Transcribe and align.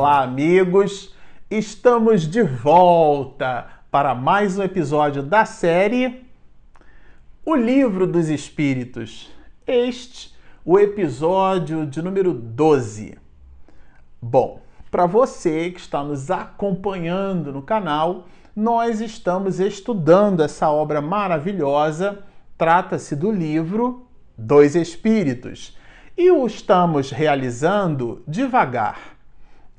Olá, 0.00 0.22
amigos! 0.22 1.14
Estamos 1.50 2.26
de 2.26 2.42
volta 2.42 3.66
para 3.90 4.14
mais 4.14 4.56
um 4.56 4.62
episódio 4.62 5.22
da 5.22 5.44
série 5.44 6.24
O 7.44 7.54
Livro 7.54 8.06
dos 8.06 8.30
Espíritos. 8.30 9.30
Este, 9.66 10.34
o 10.64 10.78
episódio 10.78 11.84
de 11.84 12.00
número 12.00 12.32
12. 12.32 13.18
Bom, 14.22 14.62
para 14.90 15.04
você 15.04 15.70
que 15.70 15.80
está 15.80 16.02
nos 16.02 16.30
acompanhando 16.30 17.52
no 17.52 17.60
canal, 17.60 18.26
nós 18.56 19.02
estamos 19.02 19.60
estudando 19.60 20.42
essa 20.42 20.70
obra 20.70 21.02
maravilhosa. 21.02 22.20
Trata-se 22.56 23.14
do 23.14 23.30
livro 23.30 24.06
Dois 24.34 24.74
Espíritos 24.74 25.76
e 26.16 26.30
o 26.30 26.46
estamos 26.46 27.10
realizando 27.10 28.22
devagar, 28.26 29.19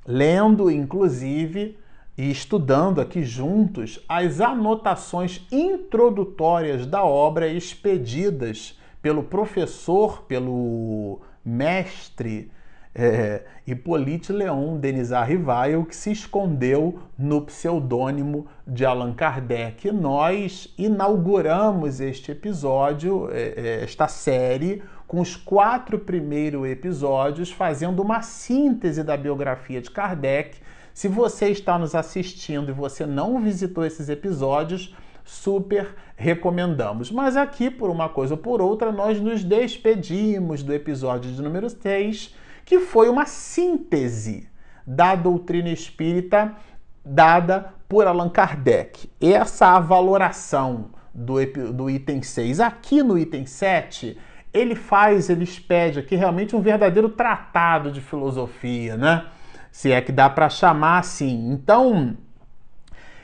lendo 0.06 0.70
inclusive 0.70 1.78
e 2.18 2.30
estudando 2.30 3.00
aqui 3.00 3.24
juntos 3.24 4.04
as 4.08 4.42
anotações 4.42 5.46
introdutórias 5.52 6.86
da 6.86 7.04
obra 7.04 7.48
expedidas 7.48 8.78
pelo 9.02 9.24
professor, 9.24 10.24
pelo 10.24 11.22
mestre 11.44 12.52
é, 12.94 13.44
Hippolyte 13.66 14.34
Leon 14.34 14.78
Denis 14.78 15.12
Arrivail, 15.12 15.86
que 15.86 15.96
se 15.96 16.12
escondeu 16.12 17.00
no 17.18 17.42
pseudônimo 17.42 18.48
de 18.68 18.86
Allan 18.86 19.14
Kardec. 19.14 19.92
Nós 19.92 20.74
inauguramos 20.78 22.00
este 22.00 22.32
episódio, 22.32 23.30
é, 23.32 23.54
é, 23.56 23.84
esta 23.84 24.08
série, 24.08 24.84
com 25.12 25.20
os 25.20 25.36
quatro 25.36 26.00
primeiros 26.00 26.66
episódios, 26.66 27.52
fazendo 27.52 28.02
uma 28.02 28.22
síntese 28.22 29.04
da 29.04 29.18
biografia 29.18 29.82
de 29.82 29.92
Kardec. 29.92 30.60
Se 30.94 31.10
você 31.10 31.50
está 31.50 31.78
nos 31.78 31.94
assistindo 31.94 32.70
e 32.70 32.74
você 32.74 33.06
não 33.06 33.38
visitou 33.42 33.86
esses 33.86 34.08
episódios, 34.08 34.96
super 35.26 35.96
recomendamos. 36.16 37.12
Mas 37.12 37.36
aqui, 37.36 37.70
por 37.70 37.90
uma 37.90 38.08
coisa 38.08 38.36
ou 38.36 38.38
por 38.38 38.62
outra, 38.62 38.90
nós 38.90 39.20
nos 39.20 39.44
despedimos 39.44 40.64
do 40.64 40.74
episódio 40.74 41.30
de 41.30 41.42
número 41.42 41.70
6, 41.70 42.34
que 42.64 42.80
foi 42.80 43.10
uma 43.10 43.26
síntese 43.26 44.48
da 44.88 45.14
doutrina 45.14 45.72
espírita 45.72 46.56
dada 47.04 47.74
por 47.90 48.08
Allan 48.08 48.30
Kardec. 48.30 49.10
Essa 49.20 49.76
a 49.76 49.80
valoração 49.82 50.92
do, 51.14 51.36
do 51.74 51.90
item 51.90 52.22
6. 52.22 52.62
Aqui 52.62 53.04
no 53.04 53.20
item 53.20 53.46
7, 53.46 54.18
ele 54.54 54.76
faz, 54.76 55.30
ele 55.30 55.44
expede 55.44 56.00
aqui 56.00 56.16
realmente 56.16 56.56
um 56.56 56.62
verdadeiro 56.62 57.10
tratado 57.10 57.92
de 57.92 58.02
filosofia, 58.02 58.98
né? 58.98 59.26
Se 59.72 59.92
é 59.92 60.02
que 60.02 60.12
dá 60.12 60.30
para 60.30 60.50
chamar 60.50 61.00
assim. 61.00 61.52
Então, 61.52 62.18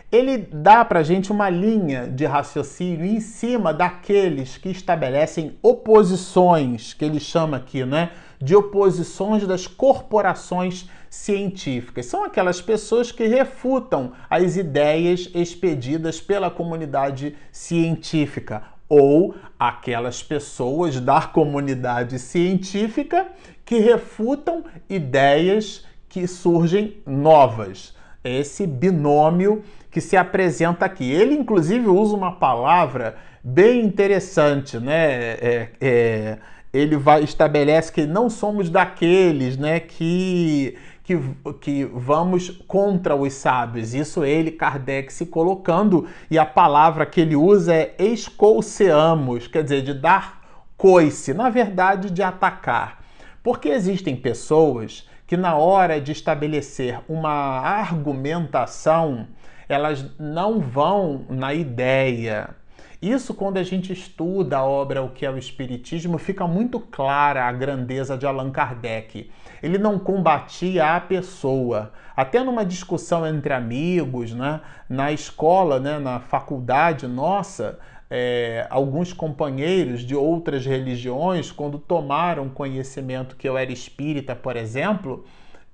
ele 0.09 0.38
dá 0.38 0.86
para 0.86 1.03
gente 1.03 1.31
uma 1.31 1.50
linha 1.50 2.08
de 2.08 2.25
raciocínio 2.25 3.05
em 3.05 3.20
cima 3.20 3.73
daqueles 3.73 4.58
que 4.58 4.70
estabelecem 4.70 5.58
oposições, 5.61 6.94
que 6.94 7.03
ele 7.03 7.20
chama 7.20 7.58
aqui, 7.58 7.83
né? 7.83 8.11
De 8.39 8.55
oposições 8.55 9.45
das 9.45 9.67
corporações 9.67 10.89
científicas. 11.09 12.05
São 12.05 12.23
aquelas 12.23 12.61
pessoas 12.61 13.11
que 13.11 13.28
refutam 13.28 14.14
as 14.30 14.55
ideias 14.55 15.30
expedidas 15.33 16.22
pela 16.22 16.50
comunidade 16.50 17.36
científica 17.52 18.77
ou 18.90 19.36
aquelas 19.60 20.23
pessoas 20.23 21.00
da 21.00 21.22
comunidade 21.22 22.20
científica 22.20 23.28
que 23.66 23.80
refutam 23.80 24.64
ideias 24.89 25.86
que 26.08 26.28
surgem 26.28 26.98
novas. 27.06 27.95
Esse 28.23 28.66
binômio 28.66 29.64
que 29.92 30.02
se 30.02 30.16
apresenta 30.16 30.86
aqui. 30.86 31.10
Ele, 31.10 31.34
inclusive, 31.34 31.88
usa 31.88 32.16
uma 32.16 32.34
palavra 32.34 33.16
bem 33.44 33.84
interessante, 33.84 34.78
né? 34.80 35.06
É, 35.34 35.70
é, 35.82 36.38
ele 36.73 36.95
vai, 36.98 37.23
estabelece 37.23 37.92
que 37.92 38.06
não 38.06 38.30
somos 38.30 38.70
daqueles 38.70 39.58
né, 39.58 39.80
que 39.80 40.78
que, 41.08 41.18
que 41.62 41.86
vamos 41.86 42.50
contra 42.68 43.16
os 43.16 43.32
sábios. 43.32 43.94
Isso 43.94 44.26
ele, 44.26 44.52
Kardec, 44.52 45.14
se 45.14 45.26
colocando, 45.26 46.06
e 46.30 46.38
a 46.38 46.45
palavra 46.45 47.06
que 47.06 47.22
ele 47.22 47.34
usa 47.34 47.73
é 47.73 47.95
escolceamos, 47.98 49.48
quer 49.48 49.64
dizer, 49.64 49.84
de 49.84 49.94
dar 49.94 50.42
coice, 50.76 51.34
na 51.34 51.50
verdade, 51.50 52.12
de 52.12 52.22
atacar. 52.22 53.02
Porque 53.42 53.70
existem 53.70 54.17
pessoas 54.17 55.08
que, 55.26 55.38
na 55.38 55.56
hora 55.56 56.02
de 56.02 56.12
estabelecer 56.12 57.00
uma 57.08 57.32
argumentação, 57.32 59.28
elas 59.70 60.06
não 60.20 60.60
vão 60.60 61.26
na 61.30 61.54
ideia, 61.54 62.54
isso, 63.02 63.36
quando 63.36 63.58
a 63.58 63.64
gente 63.64 63.94
estuda 63.94 64.58
a 64.58 64.66
obra 64.66 65.04
O 65.04 65.10
que 65.10 65.23
é 65.23 65.30
o 65.30 65.38
Espiritismo, 65.38 66.17
fica 66.17 66.48
muito 66.48 66.80
clara 66.80 67.46
a 67.46 67.52
grandeza 67.52 68.17
de 68.17 68.26
Allan 68.26 68.50
Kardec. 68.50 69.30
Ele 69.62 69.78
não 69.78 69.98
combatia 70.00 70.95
a 70.95 71.02
pessoa. 71.02 71.92
Até 72.16 72.44
numa 72.44 72.66
discussão 72.66 73.26
entre 73.26 73.54
amigos, 73.54 74.34
né, 74.34 74.62
na 74.90 75.12
escola, 75.12 75.80
né, 75.80 76.00
na 76.00 76.20
faculdade 76.20 77.08
nossa, 77.08 77.78
é, 78.10 78.66
alguns 78.70 79.14
companheiros 79.14 80.02
de 80.02 80.16
outras 80.16 80.66
religiões, 80.66 81.52
quando 81.52 81.78
tomaram 81.78 82.50
conhecimento 82.50 83.36
que 83.36 83.48
eu 83.48 83.58
era 83.58 83.72
espírita, 83.72 84.36
por 84.36 84.56
exemplo, 84.56 85.26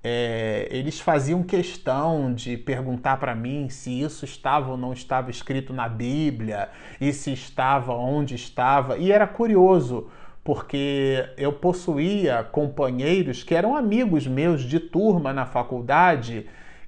é, 0.03 0.67
eles 0.69 0.99
faziam 0.99 1.41
questão 1.41 2.33
de 2.33 2.57
perguntar 2.57 3.17
para 3.17 3.33
mim 3.33 3.69
se 3.69 4.01
isso 4.01 4.25
estava 4.25 4.71
ou 4.71 4.77
não 4.77 4.91
estava 4.91 5.31
escrito 5.31 5.71
na 5.71 5.87
Bíblia 5.87 6.69
e 6.99 7.13
se 7.13 7.31
estava 7.31 7.93
onde 7.93 8.35
estava. 8.35 8.97
E 8.97 9.13
era 9.13 9.25
curioso, 9.25 10.09
porque 10.43 11.29
eu 11.37 11.53
possuía 11.53 12.43
companheiros 12.43 13.43
que 13.43 13.55
eram 13.55 13.75
amigos 13.75 14.27
meus 14.27 14.61
de 14.63 14.79
turma 14.79 15.31
na 15.31 15.45
faculdade 15.45 16.45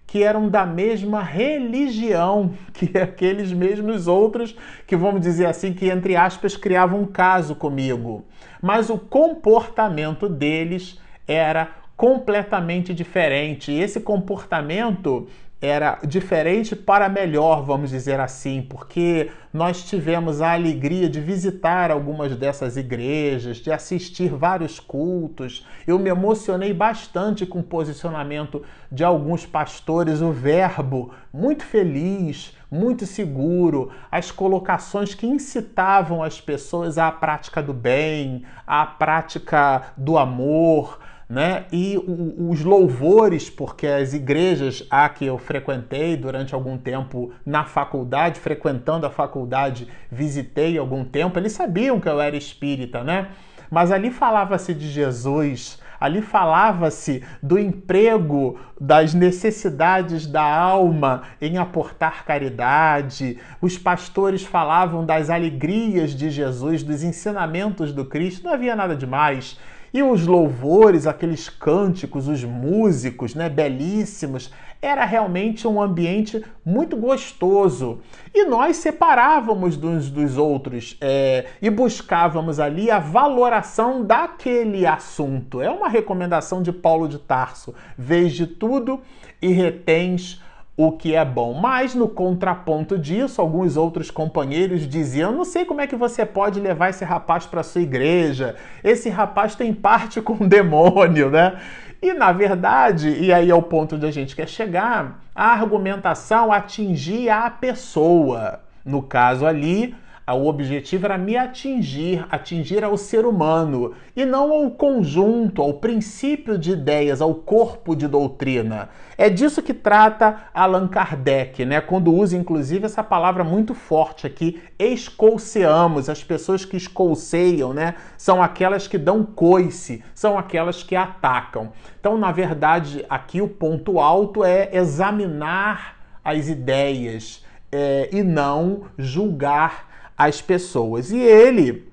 que 0.07 0.23
eram 0.23 0.49
da 0.49 0.66
mesma 0.66 1.21
religião 1.21 2.53
que 2.73 2.97
aqueles 2.97 3.51
mesmos 3.51 4.07
outros 4.07 4.55
que, 4.85 4.95
vamos 4.95 5.21
dizer 5.21 5.47
assim, 5.47 5.73
que 5.73 5.89
entre 5.89 6.16
aspas 6.16 6.55
criavam 6.55 7.01
um 7.01 7.05
caso 7.05 7.55
comigo. 7.55 8.25
Mas 8.61 8.89
o 8.89 8.97
comportamento 8.97 10.29
deles 10.29 10.99
era 11.27 11.69
completamente 11.97 12.93
diferente. 12.93 13.72
Esse 13.72 13.99
comportamento 13.99 15.27
era 15.65 15.99
diferente 16.05 16.75
para 16.75 17.09
melhor, 17.09 17.63
vamos 17.63 17.89
dizer 17.89 18.19
assim, 18.19 18.61
porque 18.61 19.31
nós 19.53 19.83
tivemos 19.83 20.41
a 20.41 20.53
alegria 20.53 21.09
de 21.09 21.19
visitar 21.19 21.89
algumas 21.89 22.35
dessas 22.35 22.77
igrejas, 22.77 23.57
de 23.57 23.71
assistir 23.71 24.29
vários 24.29 24.79
cultos. 24.79 25.65
Eu 25.87 25.97
me 25.97 26.09
emocionei 26.09 26.73
bastante 26.73 27.45
com 27.45 27.59
o 27.59 27.63
posicionamento 27.63 28.63
de 28.91 29.03
alguns 29.03 29.45
pastores, 29.45 30.21
o 30.21 30.31
verbo 30.31 31.13
muito 31.33 31.63
feliz, 31.63 32.55
muito 32.69 33.05
seguro, 33.05 33.91
as 34.11 34.31
colocações 34.31 35.13
que 35.13 35.25
incitavam 35.25 36.21
as 36.21 36.39
pessoas 36.41 36.97
à 36.97 37.11
prática 37.11 37.61
do 37.61 37.73
bem, 37.73 38.43
à 38.67 38.85
prática 38.85 39.93
do 39.97 40.17
amor 40.17 40.99
né? 41.27 41.65
E 41.71 41.97
os 42.37 42.63
louvores, 42.63 43.49
porque 43.49 43.87
as 43.87 44.13
igrejas 44.13 44.85
a 44.89 45.09
que 45.09 45.25
eu 45.25 45.37
frequentei 45.37 46.16
durante 46.16 46.53
algum 46.53 46.77
tempo 46.77 47.31
na 47.45 47.66
faculdade, 47.66 48.39
frequentando 48.39 49.05
a 49.05 49.09
faculdade, 49.09 49.87
visitei 50.11 50.77
algum 50.77 51.03
tempo, 51.03 51.39
eles 51.39 51.53
sabiam 51.53 51.99
que 51.99 52.07
eu 52.07 52.22
era 52.22 52.35
espírita, 52.35 53.03
né? 53.03 53.29
Mas 53.72 53.91
ali 53.91 54.11
falava-se 54.11 54.73
de 54.73 54.87
Jesus, 54.87 55.81
ali 55.99 56.22
falava-se 56.22 57.23
do 57.41 57.57
emprego, 57.57 58.59
das 58.79 59.13
necessidades 59.13 60.28
da 60.28 60.43
alma 60.43 61.23
em 61.41 61.57
aportar 61.57 62.23
caridade. 62.25 63.39
Os 63.59 63.78
pastores 63.78 64.43
falavam 64.43 65.05
das 65.05 65.29
alegrias 65.31 66.11
de 66.11 66.29
Jesus, 66.29 66.83
dos 66.83 67.01
ensinamentos 67.03 67.91
do 67.91 68.05
Cristo, 68.05 68.45
não 68.45 68.53
havia 68.53 68.75
nada 68.75 68.95
demais. 68.95 69.57
E 69.95 70.03
os 70.03 70.27
louvores, 70.27 71.07
aqueles 71.07 71.47
cânticos, 71.47 72.27
os 72.27 72.43
músicos, 72.43 73.33
né, 73.33 73.47
belíssimos, 73.47 74.51
era 74.81 75.05
realmente 75.05 75.65
um 75.65 75.81
ambiente 75.81 76.43
muito 76.65 76.97
gostoso. 76.97 78.01
E 78.33 78.43
nós 78.43 78.75
separávamos 78.75 79.81
uns 79.81 80.09
dos 80.09 80.37
outros 80.37 80.97
é, 80.99 81.45
e 81.61 81.69
buscávamos 81.69 82.59
ali 82.59 82.91
a 82.91 82.99
valoração 82.99 84.03
daquele 84.03 84.85
assunto. 84.85 85.61
É 85.61 85.69
uma 85.69 85.87
recomendação 85.87 86.61
de 86.61 86.73
Paulo 86.73 87.07
de 87.07 87.17
Tarso: 87.17 87.73
vês 87.97 88.33
de 88.33 88.45
tudo 88.45 88.99
e 89.41 89.47
retens 89.47 90.41
o 90.77 90.91
que 90.91 91.16
é 91.16 91.23
bom. 91.23 91.53
Mas 91.53 91.95
no 91.95 92.07
contraponto 92.07 92.97
disso, 92.97 93.41
alguns 93.41 93.77
outros 93.77 94.11
companheiros 94.11 94.87
diziam: 94.87 95.31
"Não 95.31 95.45
sei 95.45 95.66
como 95.66 95.81
é 95.81 95.87
que 95.87 95.95
você 95.95 96.25
pode 96.25 96.59
levar 96.59 96.89
esse 96.89 97.05
rapaz 97.05 97.45
para 97.45 97.63
sua 97.63 97.81
igreja. 97.81 98.55
Esse 98.83 99.09
rapaz 99.09 99.55
tem 99.55 99.73
parte 99.73 100.22
com 100.22 100.33
o 100.33 100.47
demônio, 100.47 101.29
né?" 101.29 101.59
E 102.01 102.13
na 102.13 102.31
verdade, 102.31 103.09
e 103.09 103.33
aí 103.33 103.49
é 103.49 103.55
o 103.55 103.61
ponto 103.61 103.95
onde 103.95 104.05
a 104.05 104.11
gente 104.11 104.35
quer 104.35 104.47
chegar, 104.47 105.22
a 105.33 105.51
argumentação 105.51 106.51
atingia 106.51 107.45
a 107.45 107.49
pessoa. 107.49 108.59
No 108.85 109.01
caso 109.01 109.45
ali, 109.45 109.95
o 110.33 110.47
objetivo 110.47 111.05
era 111.05 111.19
me 111.19 111.37
atingir, 111.37 112.25
atingir 112.31 112.83
ao 112.83 112.97
ser 112.97 113.25
humano 113.25 113.93
e 114.16 114.25
não 114.25 114.51
ao 114.51 114.72
conjunto, 114.72 115.61
ao 115.61 115.73
princípio 115.73 116.57
de 116.57 116.72
ideias, 116.72 117.22
ao 117.22 117.35
corpo 117.35 117.95
de 117.95 118.07
doutrina. 118.07 118.89
É 119.17 119.29
disso 119.29 119.61
que 119.61 119.73
trata 119.73 120.47
Allan 120.51 120.87
Kardec, 120.87 121.63
né? 121.63 121.79
Quando 121.79 122.11
usa 122.11 122.35
inclusive 122.35 122.85
essa 122.85 123.03
palavra 123.03 123.43
muito 123.43 123.75
forte 123.75 124.25
aqui, 124.25 124.59
escolceamos. 124.79 126.09
As 126.09 126.23
pessoas 126.23 126.66
que 126.66 126.75
escolceiam, 126.75 127.71
né, 127.71 127.93
são 128.17 128.41
aquelas 128.41 128.87
que 128.87 128.97
dão 128.97 129.23
coice, 129.23 130.03
são 130.16 130.39
aquelas 130.39 130.81
que 130.81 130.95
atacam. 130.95 131.71
Então, 131.99 132.17
na 132.17 132.31
verdade, 132.31 133.05
aqui 133.07 133.41
o 133.41 133.47
ponto 133.47 133.99
alto 133.99 134.43
é 134.43 134.69
examinar 134.73 135.97
as 136.23 136.47
ideias 136.47 137.45
é, 137.71 138.09
e 138.11 138.23
não 138.23 138.85
julgar 138.97 139.94
as 140.17 140.41
pessoas. 140.41 141.12
E 141.12 141.20
ele 141.20 141.91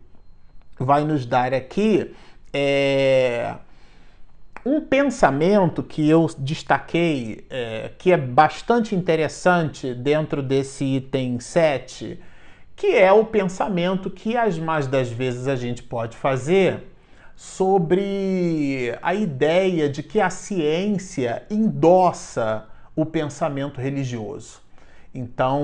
vai 0.79 1.05
nos 1.05 1.27
dar 1.27 1.53
aqui 1.55 2.15
é, 2.53 3.55
um 4.65 4.81
pensamento 4.81 5.83
que 5.83 6.09
eu 6.09 6.29
destaquei, 6.39 7.45
é, 7.51 7.91
que 7.99 8.13
é 8.13 8.17
bastante 8.17 8.95
interessante 8.95 9.95
dentro 9.95 10.43
desse 10.43 10.85
item 10.85 11.41
7, 11.41 12.19
que 12.77 12.89
é 12.89 13.13
o 13.13 13.25
pensamento 13.25 14.11
que 14.11 14.37
as 14.37 14.59
mais 14.59 14.87
das 14.87 15.11
vezes 15.11 15.49
a 15.49 15.57
gente 15.57 15.83
pode 15.83 16.17
fazer 16.17 16.85
sobre 17.35 18.97
a 19.03 19.15
ideia 19.15 19.89
de 19.89 20.03
que 20.03 20.21
a 20.21 20.31
ciência 20.31 21.45
endossa 21.51 22.67
o 22.95 23.05
pensamento 23.05 23.81
religioso. 23.81 24.61
Então, 25.15 25.63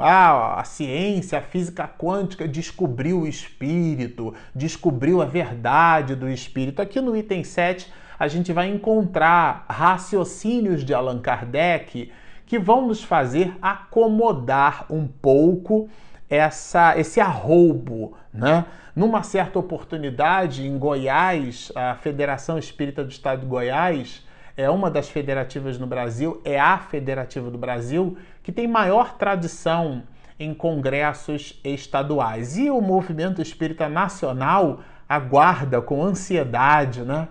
ah, 0.00 0.60
a 0.60 0.64
ciência, 0.64 1.38
a 1.38 1.42
física 1.42 1.86
quântica 1.86 2.48
descobriu 2.48 3.20
o 3.20 3.26
espírito, 3.26 4.34
descobriu 4.52 5.22
a 5.22 5.24
verdade 5.24 6.16
do 6.16 6.28
espírito. 6.28 6.82
Aqui 6.82 7.00
no 7.00 7.16
item 7.16 7.44
7, 7.44 7.92
a 8.18 8.26
gente 8.26 8.52
vai 8.52 8.68
encontrar 8.68 9.64
raciocínios 9.68 10.84
de 10.84 10.92
Allan 10.92 11.20
Kardec 11.20 12.10
que 12.46 12.58
vão 12.58 12.86
nos 12.86 13.02
fazer 13.02 13.56
acomodar 13.62 14.86
um 14.90 15.06
pouco 15.06 15.88
essa, 16.28 16.98
esse 16.98 17.20
arroubo, 17.20 18.16
né? 18.32 18.64
Numa 18.94 19.22
certa 19.22 19.58
oportunidade, 19.58 20.66
em 20.66 20.78
Goiás, 20.78 21.70
a 21.74 21.94
Federação 21.96 22.58
Espírita 22.58 23.04
do 23.04 23.10
Estado 23.10 23.40
de 23.40 23.46
Goiás 23.46 24.23
é 24.56 24.70
uma 24.70 24.90
das 24.90 25.08
federativas 25.08 25.78
no 25.78 25.86
Brasil, 25.86 26.40
é 26.44 26.58
a 26.58 26.78
federativa 26.78 27.50
do 27.50 27.58
Brasil 27.58 28.16
que 28.42 28.52
tem 28.52 28.68
maior 28.68 29.16
tradição 29.16 30.02
em 30.38 30.54
congressos 30.54 31.60
estaduais. 31.64 32.56
E 32.56 32.70
o 32.70 32.80
movimento 32.80 33.42
espírita 33.42 33.88
nacional 33.88 34.80
aguarda 35.08 35.80
com 35.80 36.02
ansiedade, 36.02 37.02
né? 37.02 37.28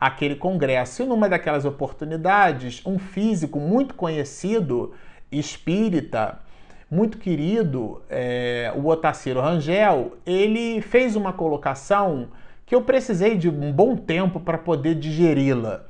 Aquele 0.00 0.36
congresso. 0.36 1.02
E 1.02 1.06
numa 1.06 1.28
daquelas 1.28 1.64
oportunidades, 1.64 2.82
um 2.86 2.98
físico 2.98 3.58
muito 3.58 3.94
conhecido, 3.94 4.94
espírita, 5.32 6.38
muito 6.90 7.18
querido, 7.18 8.02
é, 8.08 8.72
o 8.76 8.86
Otacílio 8.86 9.42
Rangel, 9.42 10.16
ele 10.24 10.80
fez 10.80 11.16
uma 11.16 11.32
colocação 11.32 12.28
que 12.64 12.74
eu 12.74 12.82
precisei 12.82 13.36
de 13.36 13.48
um 13.48 13.72
bom 13.72 13.96
tempo 13.96 14.38
para 14.38 14.56
poder 14.56 14.94
digeri-la 14.94 15.88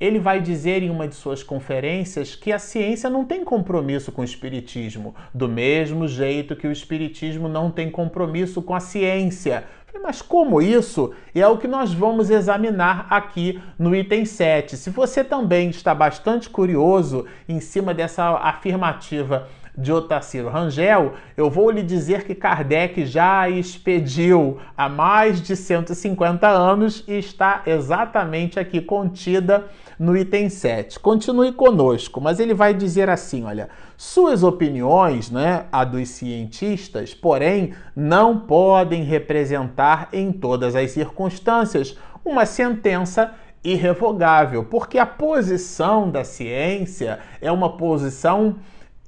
ele 0.00 0.18
vai 0.18 0.40
dizer 0.40 0.82
em 0.82 0.90
uma 0.90 1.08
de 1.08 1.14
suas 1.14 1.42
conferências 1.42 2.34
que 2.34 2.52
a 2.52 2.58
ciência 2.58 3.10
não 3.10 3.24
tem 3.24 3.44
compromisso 3.44 4.12
com 4.12 4.22
o 4.22 4.24
espiritismo, 4.24 5.14
do 5.34 5.48
mesmo 5.48 6.06
jeito 6.06 6.54
que 6.54 6.66
o 6.66 6.72
espiritismo 6.72 7.48
não 7.48 7.70
tem 7.70 7.90
compromisso 7.90 8.62
com 8.62 8.74
a 8.74 8.80
ciência. 8.80 9.64
Mas 10.00 10.22
como 10.22 10.62
isso? 10.62 11.12
E 11.34 11.40
é 11.40 11.48
o 11.48 11.58
que 11.58 11.66
nós 11.66 11.92
vamos 11.92 12.30
examinar 12.30 13.06
aqui 13.10 13.60
no 13.78 13.94
item 13.94 14.24
7. 14.24 14.76
Se 14.76 14.90
você 14.90 15.24
também 15.24 15.70
está 15.70 15.94
bastante 15.94 16.48
curioso 16.48 17.26
em 17.48 17.60
cima 17.60 17.92
dessa 17.92 18.24
afirmativa 18.36 19.48
de 19.78 19.92
Otacílio 19.92 20.50
Rangel, 20.50 21.12
eu 21.36 21.48
vou 21.48 21.70
lhe 21.70 21.84
dizer 21.84 22.24
que 22.24 22.34
Kardec 22.34 23.06
já 23.06 23.48
expediu 23.48 24.58
há 24.76 24.88
mais 24.88 25.40
de 25.40 25.54
150 25.54 26.48
anos 26.48 27.04
e 27.06 27.16
está 27.16 27.62
exatamente 27.64 28.58
aqui 28.58 28.80
contida 28.80 29.66
no 29.96 30.16
item 30.16 30.48
7. 30.48 30.98
Continue 30.98 31.52
conosco, 31.52 32.20
mas 32.20 32.40
ele 32.40 32.54
vai 32.54 32.74
dizer 32.74 33.08
assim, 33.08 33.44
olha, 33.44 33.68
suas 33.96 34.42
opiniões, 34.42 35.30
né, 35.30 35.66
a 35.70 35.84
dos 35.84 36.08
cientistas, 36.08 37.14
porém, 37.14 37.72
não 37.94 38.40
podem 38.40 39.04
representar 39.04 40.08
em 40.12 40.32
todas 40.32 40.74
as 40.74 40.90
circunstâncias 40.90 41.96
uma 42.24 42.44
sentença 42.44 43.32
irrevogável, 43.62 44.64
porque 44.64 44.98
a 44.98 45.06
posição 45.06 46.10
da 46.10 46.24
ciência 46.24 47.20
é 47.40 47.50
uma 47.50 47.76
posição 47.76 48.56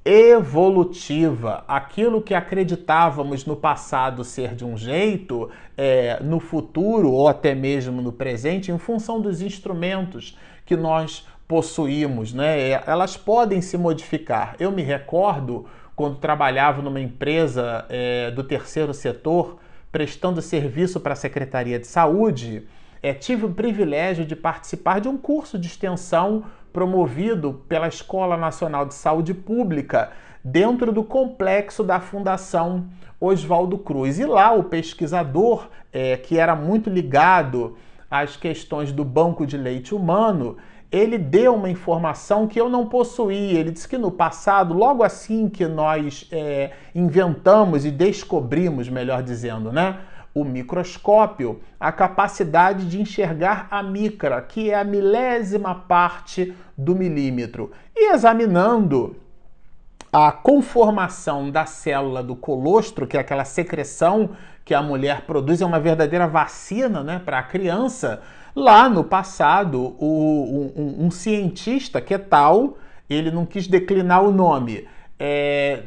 evolutiva. 0.03 1.63
Aquilo 1.67 2.21
que 2.21 2.33
acreditávamos 2.33 3.45
no 3.45 3.55
passado 3.55 4.23
ser 4.23 4.55
de 4.55 4.65
um 4.65 4.75
jeito, 4.75 5.49
é, 5.77 6.21
no 6.21 6.39
futuro 6.39 7.11
ou 7.11 7.27
até 7.27 7.53
mesmo 7.53 8.01
no 8.01 8.11
presente, 8.11 8.71
em 8.71 8.77
função 8.77 9.21
dos 9.21 9.41
instrumentos 9.41 10.37
que 10.65 10.75
nós 10.75 11.27
possuímos, 11.47 12.33
né? 12.33 12.71
Elas 12.87 13.17
podem 13.17 13.61
se 13.61 13.77
modificar. 13.77 14.55
Eu 14.59 14.71
me 14.71 14.81
recordo 14.81 15.65
quando 15.95 16.17
trabalhava 16.17 16.81
numa 16.81 16.99
empresa 16.99 17.85
é, 17.89 18.31
do 18.31 18.43
terceiro 18.43 18.93
setor, 18.93 19.59
prestando 19.91 20.41
serviço 20.41 20.99
para 20.99 21.13
a 21.13 21.17
Secretaria 21.17 21.77
de 21.77 21.85
Saúde, 21.85 22.65
é, 23.03 23.13
tive 23.13 23.45
o 23.45 23.53
privilégio 23.53 24.25
de 24.25 24.35
participar 24.35 25.01
de 25.01 25.07
um 25.07 25.17
curso 25.17 25.57
de 25.59 25.67
extensão 25.67 26.45
promovido 26.71 27.61
pela 27.67 27.87
Escola 27.87 28.37
Nacional 28.37 28.85
de 28.85 28.93
Saúde 28.93 29.33
Pública 29.33 30.11
dentro 30.43 30.91
do 30.91 31.03
complexo 31.03 31.83
da 31.83 31.99
Fundação 31.99 32.85
Oswaldo 33.19 33.77
Cruz. 33.77 34.19
E 34.19 34.25
lá 34.25 34.51
o 34.53 34.63
pesquisador, 34.63 35.67
é, 35.93 36.17
que 36.17 36.37
era 36.37 36.55
muito 36.55 36.89
ligado 36.89 37.77
às 38.09 38.35
questões 38.35 38.91
do 38.91 39.05
banco 39.05 39.45
de 39.45 39.57
leite 39.57 39.93
humano, 39.93 40.57
ele 40.91 41.17
deu 41.17 41.55
uma 41.55 41.69
informação 41.69 42.47
que 42.47 42.59
eu 42.59 42.67
não 42.67 42.87
possuía. 42.87 43.59
Ele 43.59 43.71
disse 43.71 43.87
que 43.87 43.97
no 43.97 44.11
passado, 44.11 44.73
logo 44.73 45.03
assim 45.03 45.47
que 45.47 45.65
nós 45.65 46.27
é, 46.31 46.71
inventamos 46.93 47.85
e 47.85 47.91
descobrimos, 47.91 48.89
melhor 48.89 49.23
dizendo, 49.23 49.71
né, 49.71 49.99
o 50.33 50.43
microscópio, 50.43 51.61
a 51.79 51.91
capacidade 51.91 52.87
de 52.89 53.01
enxergar 53.01 53.67
a 53.69 53.83
micra, 53.83 54.41
que 54.41 54.71
é 54.71 54.75
a 54.75 54.83
milésima 54.83 55.75
parte 55.75 56.53
do 56.77 56.95
milímetro. 56.95 57.71
E 57.95 58.13
examinando 58.13 59.15
a 60.11 60.31
conformação 60.31 61.49
da 61.49 61.65
célula 61.65 62.21
do 62.21 62.35
colostro, 62.35 63.07
que 63.07 63.17
é 63.17 63.19
aquela 63.19 63.45
secreção 63.45 64.31
que 64.63 64.73
a 64.73 64.81
mulher 64.81 65.21
produz, 65.21 65.61
é 65.61 65.65
uma 65.65 65.79
verdadeira 65.79 66.27
vacina 66.27 67.03
né, 67.03 67.21
para 67.23 67.39
a 67.39 67.43
criança. 67.43 68.21
Lá 68.55 68.89
no 68.89 69.03
passado, 69.03 69.95
o, 69.97 70.71
um, 70.75 71.05
um, 71.05 71.11
cientista 71.11 72.01
que 72.01 72.13
é 72.13 72.17
tal, 72.17 72.77
ele 73.09 73.31
não 73.31 73.45
quis 73.45 73.67
declinar 73.67 74.23
o 74.23 74.31
nome, 74.31 74.87
é, 75.17 75.83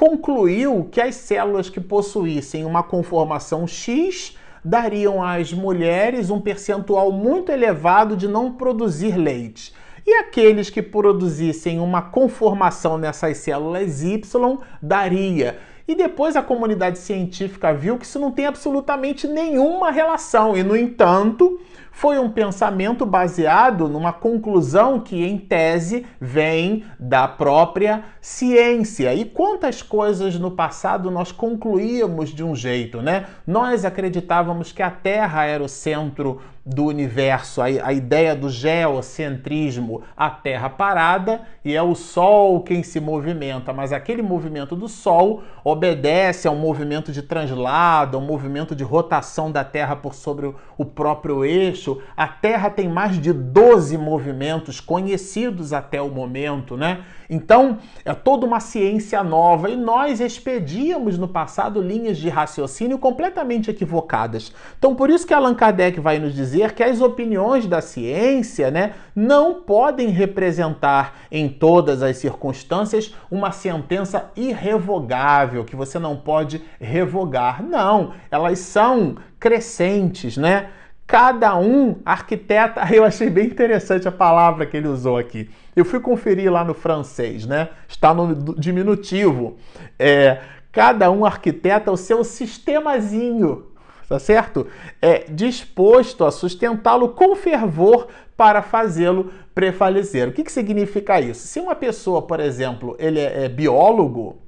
concluiu 0.00 0.88
que 0.90 0.98
as 0.98 1.14
células 1.14 1.68
que 1.68 1.78
possuíssem 1.78 2.64
uma 2.64 2.82
conformação 2.82 3.66
X 3.66 4.34
dariam 4.64 5.22
às 5.22 5.52
mulheres 5.52 6.30
um 6.30 6.40
percentual 6.40 7.12
muito 7.12 7.52
elevado 7.52 8.16
de 8.16 8.26
não 8.26 8.50
produzir 8.50 9.14
leite. 9.18 9.74
E 10.06 10.14
aqueles 10.14 10.70
que 10.70 10.80
produzissem 10.80 11.80
uma 11.80 12.00
conformação 12.00 12.96
nessas 12.96 13.36
células 13.36 14.02
Y 14.02 14.58
daria. 14.80 15.58
E 15.90 15.94
depois 15.96 16.36
a 16.36 16.42
comunidade 16.42 17.00
científica 17.00 17.74
viu 17.74 17.98
que 17.98 18.06
isso 18.06 18.20
não 18.20 18.30
tem 18.30 18.46
absolutamente 18.46 19.26
nenhuma 19.26 19.90
relação. 19.90 20.56
E, 20.56 20.62
no 20.62 20.76
entanto, 20.76 21.60
foi 21.90 22.16
um 22.16 22.30
pensamento 22.30 23.04
baseado 23.04 23.88
numa 23.88 24.12
conclusão 24.12 25.00
que, 25.00 25.26
em 25.26 25.36
tese, 25.36 26.06
vem 26.20 26.84
da 26.96 27.26
própria 27.26 28.04
ciência. 28.20 29.12
E 29.14 29.24
quantas 29.24 29.82
coisas 29.82 30.38
no 30.38 30.52
passado 30.52 31.10
nós 31.10 31.32
concluíamos 31.32 32.30
de 32.30 32.44
um 32.44 32.54
jeito, 32.54 33.02
né? 33.02 33.26
Nós 33.44 33.84
acreditávamos 33.84 34.70
que 34.70 34.84
a 34.84 34.92
Terra 34.92 35.44
era 35.44 35.64
o 35.64 35.68
centro 35.68 36.40
do 36.64 36.84
universo, 36.84 37.62
a, 37.62 37.64
a, 37.64 37.92
ideia 37.92 38.36
do 38.36 38.50
geocentrismo, 38.50 40.02
a 40.14 40.28
Terra 40.28 40.68
parada 40.68 41.40
e 41.64 41.74
é 41.74 41.82
o 41.82 41.94
Sol 41.94 42.60
quem 42.60 42.82
se 42.82 43.00
movimenta, 43.00 43.72
mas 43.72 43.92
aquele 43.92 44.20
movimento 44.20 44.76
do 44.76 44.86
Sol 44.86 45.42
obedece 45.64 46.46
a 46.46 46.50
um 46.50 46.58
movimento 46.58 47.12
de 47.12 47.22
translado, 47.22 48.16
a 48.16 48.20
um 48.20 48.24
movimento 48.24 48.74
de 48.76 48.84
rotação 48.84 49.50
da 49.50 49.64
Terra 49.64 49.96
por 49.96 50.14
sobre 50.14 50.54
o 50.76 50.84
próprio 50.84 51.44
eixo. 51.44 52.00
A 52.14 52.28
Terra 52.28 52.68
tem 52.68 52.88
mais 52.88 53.18
de 53.18 53.32
12 53.32 53.96
movimentos 53.96 54.80
conhecidos 54.80 55.72
até 55.72 56.00
o 56.00 56.10
momento, 56.10 56.76
né? 56.76 57.04
Então, 57.28 57.78
é 58.04 58.12
toda 58.12 58.44
uma 58.44 58.60
ciência 58.60 59.22
nova 59.22 59.70
e 59.70 59.76
nós 59.76 60.20
expedíamos 60.20 61.16
no 61.16 61.28
passado 61.28 61.80
linhas 61.80 62.18
de 62.18 62.28
raciocínio 62.28 62.98
completamente 62.98 63.70
equivocadas. 63.70 64.52
Então, 64.78 64.94
por 64.94 65.08
isso 65.08 65.26
que 65.26 65.32
Allan 65.32 65.54
Kardec 65.54 66.00
vai 66.00 66.18
nos 66.18 66.34
dizer 66.34 66.49
que 66.74 66.82
as 66.82 67.00
opiniões 67.00 67.66
da 67.66 67.80
ciência, 67.80 68.70
né, 68.70 68.94
não 69.14 69.62
podem 69.62 70.08
representar 70.08 71.20
em 71.30 71.48
todas 71.48 72.02
as 72.02 72.16
circunstâncias 72.16 73.14
uma 73.30 73.52
sentença 73.52 74.30
irrevogável 74.36 75.64
que 75.64 75.76
você 75.76 75.98
não 75.98 76.16
pode 76.16 76.62
revogar. 76.80 77.62
Não, 77.62 78.12
elas 78.30 78.58
são 78.58 79.16
crescentes, 79.38 80.36
né? 80.36 80.68
Cada 81.06 81.56
um 81.58 81.96
arquiteta, 82.04 82.86
eu 82.94 83.02
achei 83.04 83.28
bem 83.28 83.46
interessante 83.46 84.06
a 84.06 84.12
palavra 84.12 84.64
que 84.64 84.76
ele 84.76 84.86
usou 84.86 85.18
aqui. 85.18 85.50
Eu 85.74 85.84
fui 85.84 85.98
conferir 85.98 86.52
lá 86.52 86.64
no 86.64 86.74
francês, 86.74 87.46
né? 87.46 87.68
Está 87.88 88.14
no 88.14 88.54
diminutivo. 88.54 89.56
É, 89.98 90.38
cada 90.70 91.10
um 91.10 91.24
arquiteta 91.24 91.90
o 91.90 91.96
seu 91.96 92.22
sistemazinho, 92.22 93.69
tá 94.10 94.18
certo? 94.18 94.66
É 95.00 95.26
disposto 95.30 96.24
a 96.24 96.32
sustentá-lo 96.32 97.10
com 97.10 97.36
fervor 97.36 98.08
para 98.36 98.60
fazê-lo 98.60 99.32
prevalecer. 99.54 100.26
O 100.26 100.32
que, 100.32 100.42
que 100.42 100.50
significa 100.50 101.20
isso? 101.20 101.46
Se 101.46 101.60
uma 101.60 101.76
pessoa, 101.76 102.20
por 102.20 102.40
exemplo, 102.40 102.96
ele 102.98 103.20
é, 103.20 103.44
é 103.44 103.48
biólogo, 103.48 104.38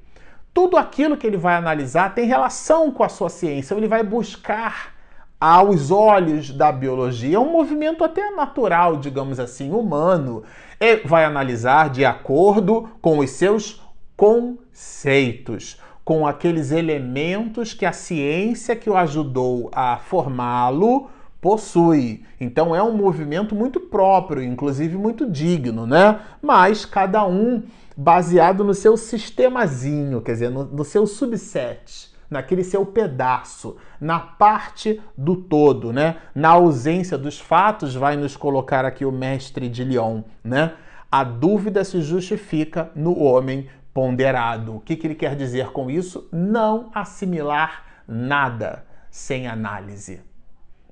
tudo 0.52 0.76
aquilo 0.76 1.16
que 1.16 1.24
ele 1.24 1.36
vai 1.36 1.54
analisar 1.54 2.12
tem 2.12 2.26
relação 2.26 2.90
com 2.90 3.04
a 3.04 3.08
sua 3.08 3.28
ciência, 3.28 3.76
ele 3.76 3.86
vai 3.86 4.02
buscar 4.02 4.94
aos 5.40 5.92
olhos 5.92 6.50
da 6.50 6.72
biologia, 6.72 7.38
um 7.38 7.52
movimento 7.52 8.02
até 8.02 8.32
natural, 8.32 8.96
digamos 8.96 9.38
assim, 9.38 9.70
humano. 9.70 10.42
E 10.80 10.96
vai 11.06 11.24
analisar 11.24 11.88
de 11.88 12.04
acordo 12.04 12.88
com 13.00 13.20
os 13.20 13.30
seus 13.30 13.80
conceitos, 14.16 15.80
com 16.04 16.26
aqueles 16.26 16.70
elementos 16.70 17.74
que 17.74 17.86
a 17.86 17.92
ciência 17.92 18.74
que 18.74 18.90
o 18.90 18.96
ajudou 18.96 19.70
a 19.72 19.96
formá-lo 19.98 21.10
possui. 21.40 22.24
Então 22.40 22.74
é 22.74 22.82
um 22.82 22.96
movimento 22.96 23.54
muito 23.54 23.80
próprio, 23.80 24.42
inclusive 24.42 24.96
muito 24.96 25.30
digno, 25.30 25.86
né? 25.86 26.20
Mas 26.40 26.84
cada 26.84 27.26
um 27.26 27.62
baseado 27.96 28.64
no 28.64 28.74
seu 28.74 28.96
sistemazinho, 28.96 30.20
quer 30.20 30.32
dizer, 30.32 30.50
no, 30.50 30.64
no 30.64 30.84
seu 30.84 31.06
subset 31.06 32.12
naquele 32.32 32.64
seu 32.64 32.84
pedaço, 32.86 33.76
na 34.00 34.18
parte 34.18 35.00
do 35.16 35.36
todo, 35.36 35.92
né? 35.92 36.16
Na 36.34 36.48
ausência 36.50 37.18
dos 37.18 37.38
fatos, 37.38 37.94
vai 37.94 38.16
nos 38.16 38.36
colocar 38.36 38.84
aqui 38.84 39.04
o 39.04 39.12
mestre 39.12 39.68
de 39.68 39.84
Lyon, 39.84 40.22
né? 40.42 40.72
A 41.10 41.22
dúvida 41.22 41.84
se 41.84 42.00
justifica 42.00 42.90
no 42.96 43.22
homem 43.22 43.68
ponderado. 43.92 44.76
O 44.76 44.80
que, 44.80 44.96
que 44.96 45.06
ele 45.06 45.14
quer 45.14 45.36
dizer 45.36 45.70
com 45.70 45.90
isso? 45.90 46.28
Não 46.32 46.90
assimilar 46.94 47.84
nada 48.06 48.84
sem 49.10 49.46
análise. 49.46 50.20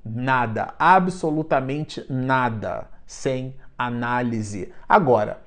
Nada, 0.05 0.75
absolutamente 0.79 2.05
nada 2.09 2.89
sem 3.07 3.55
análise. 3.77 4.73
Agora, 4.89 5.41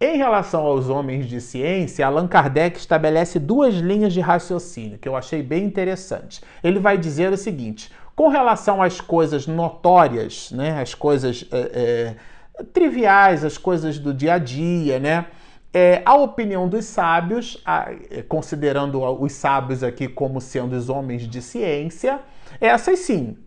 em 0.00 0.16
relação 0.16 0.62
aos 0.62 0.88
homens 0.88 1.26
de 1.26 1.40
ciência, 1.40 2.04
Allan 2.04 2.26
Kardec 2.26 2.76
estabelece 2.76 3.38
duas 3.38 3.74
linhas 3.74 4.12
de 4.12 4.20
raciocínio 4.20 4.98
que 4.98 5.08
eu 5.08 5.14
achei 5.14 5.42
bem 5.42 5.64
interessante. 5.64 6.40
Ele 6.64 6.80
vai 6.80 6.98
dizer 6.98 7.32
o 7.32 7.36
seguinte: 7.36 7.92
com 8.16 8.28
relação 8.28 8.82
às 8.82 9.00
coisas 9.00 9.46
notórias, 9.46 10.50
né, 10.50 10.80
as 10.80 10.92
coisas 10.94 11.44
é, 11.52 12.16
é, 12.58 12.64
triviais, 12.72 13.44
as 13.44 13.56
coisas 13.56 13.98
do 13.98 14.12
dia 14.12 14.34
a 14.34 14.38
dia, 14.38 14.98
né, 14.98 15.26
é, 15.72 16.02
a 16.04 16.14
opinião 16.14 16.68
dos 16.68 16.84
sábios, 16.84 17.58
a, 17.64 17.92
é, 18.10 18.22
considerando 18.22 19.02
os 19.02 19.32
sábios 19.32 19.82
aqui 19.82 20.06
como 20.06 20.40
sendo 20.40 20.74
os 20.74 20.88
homens 20.88 21.22
de 21.22 21.40
ciência, 21.40 22.20
essas 22.60 22.98
sim, 22.98 23.38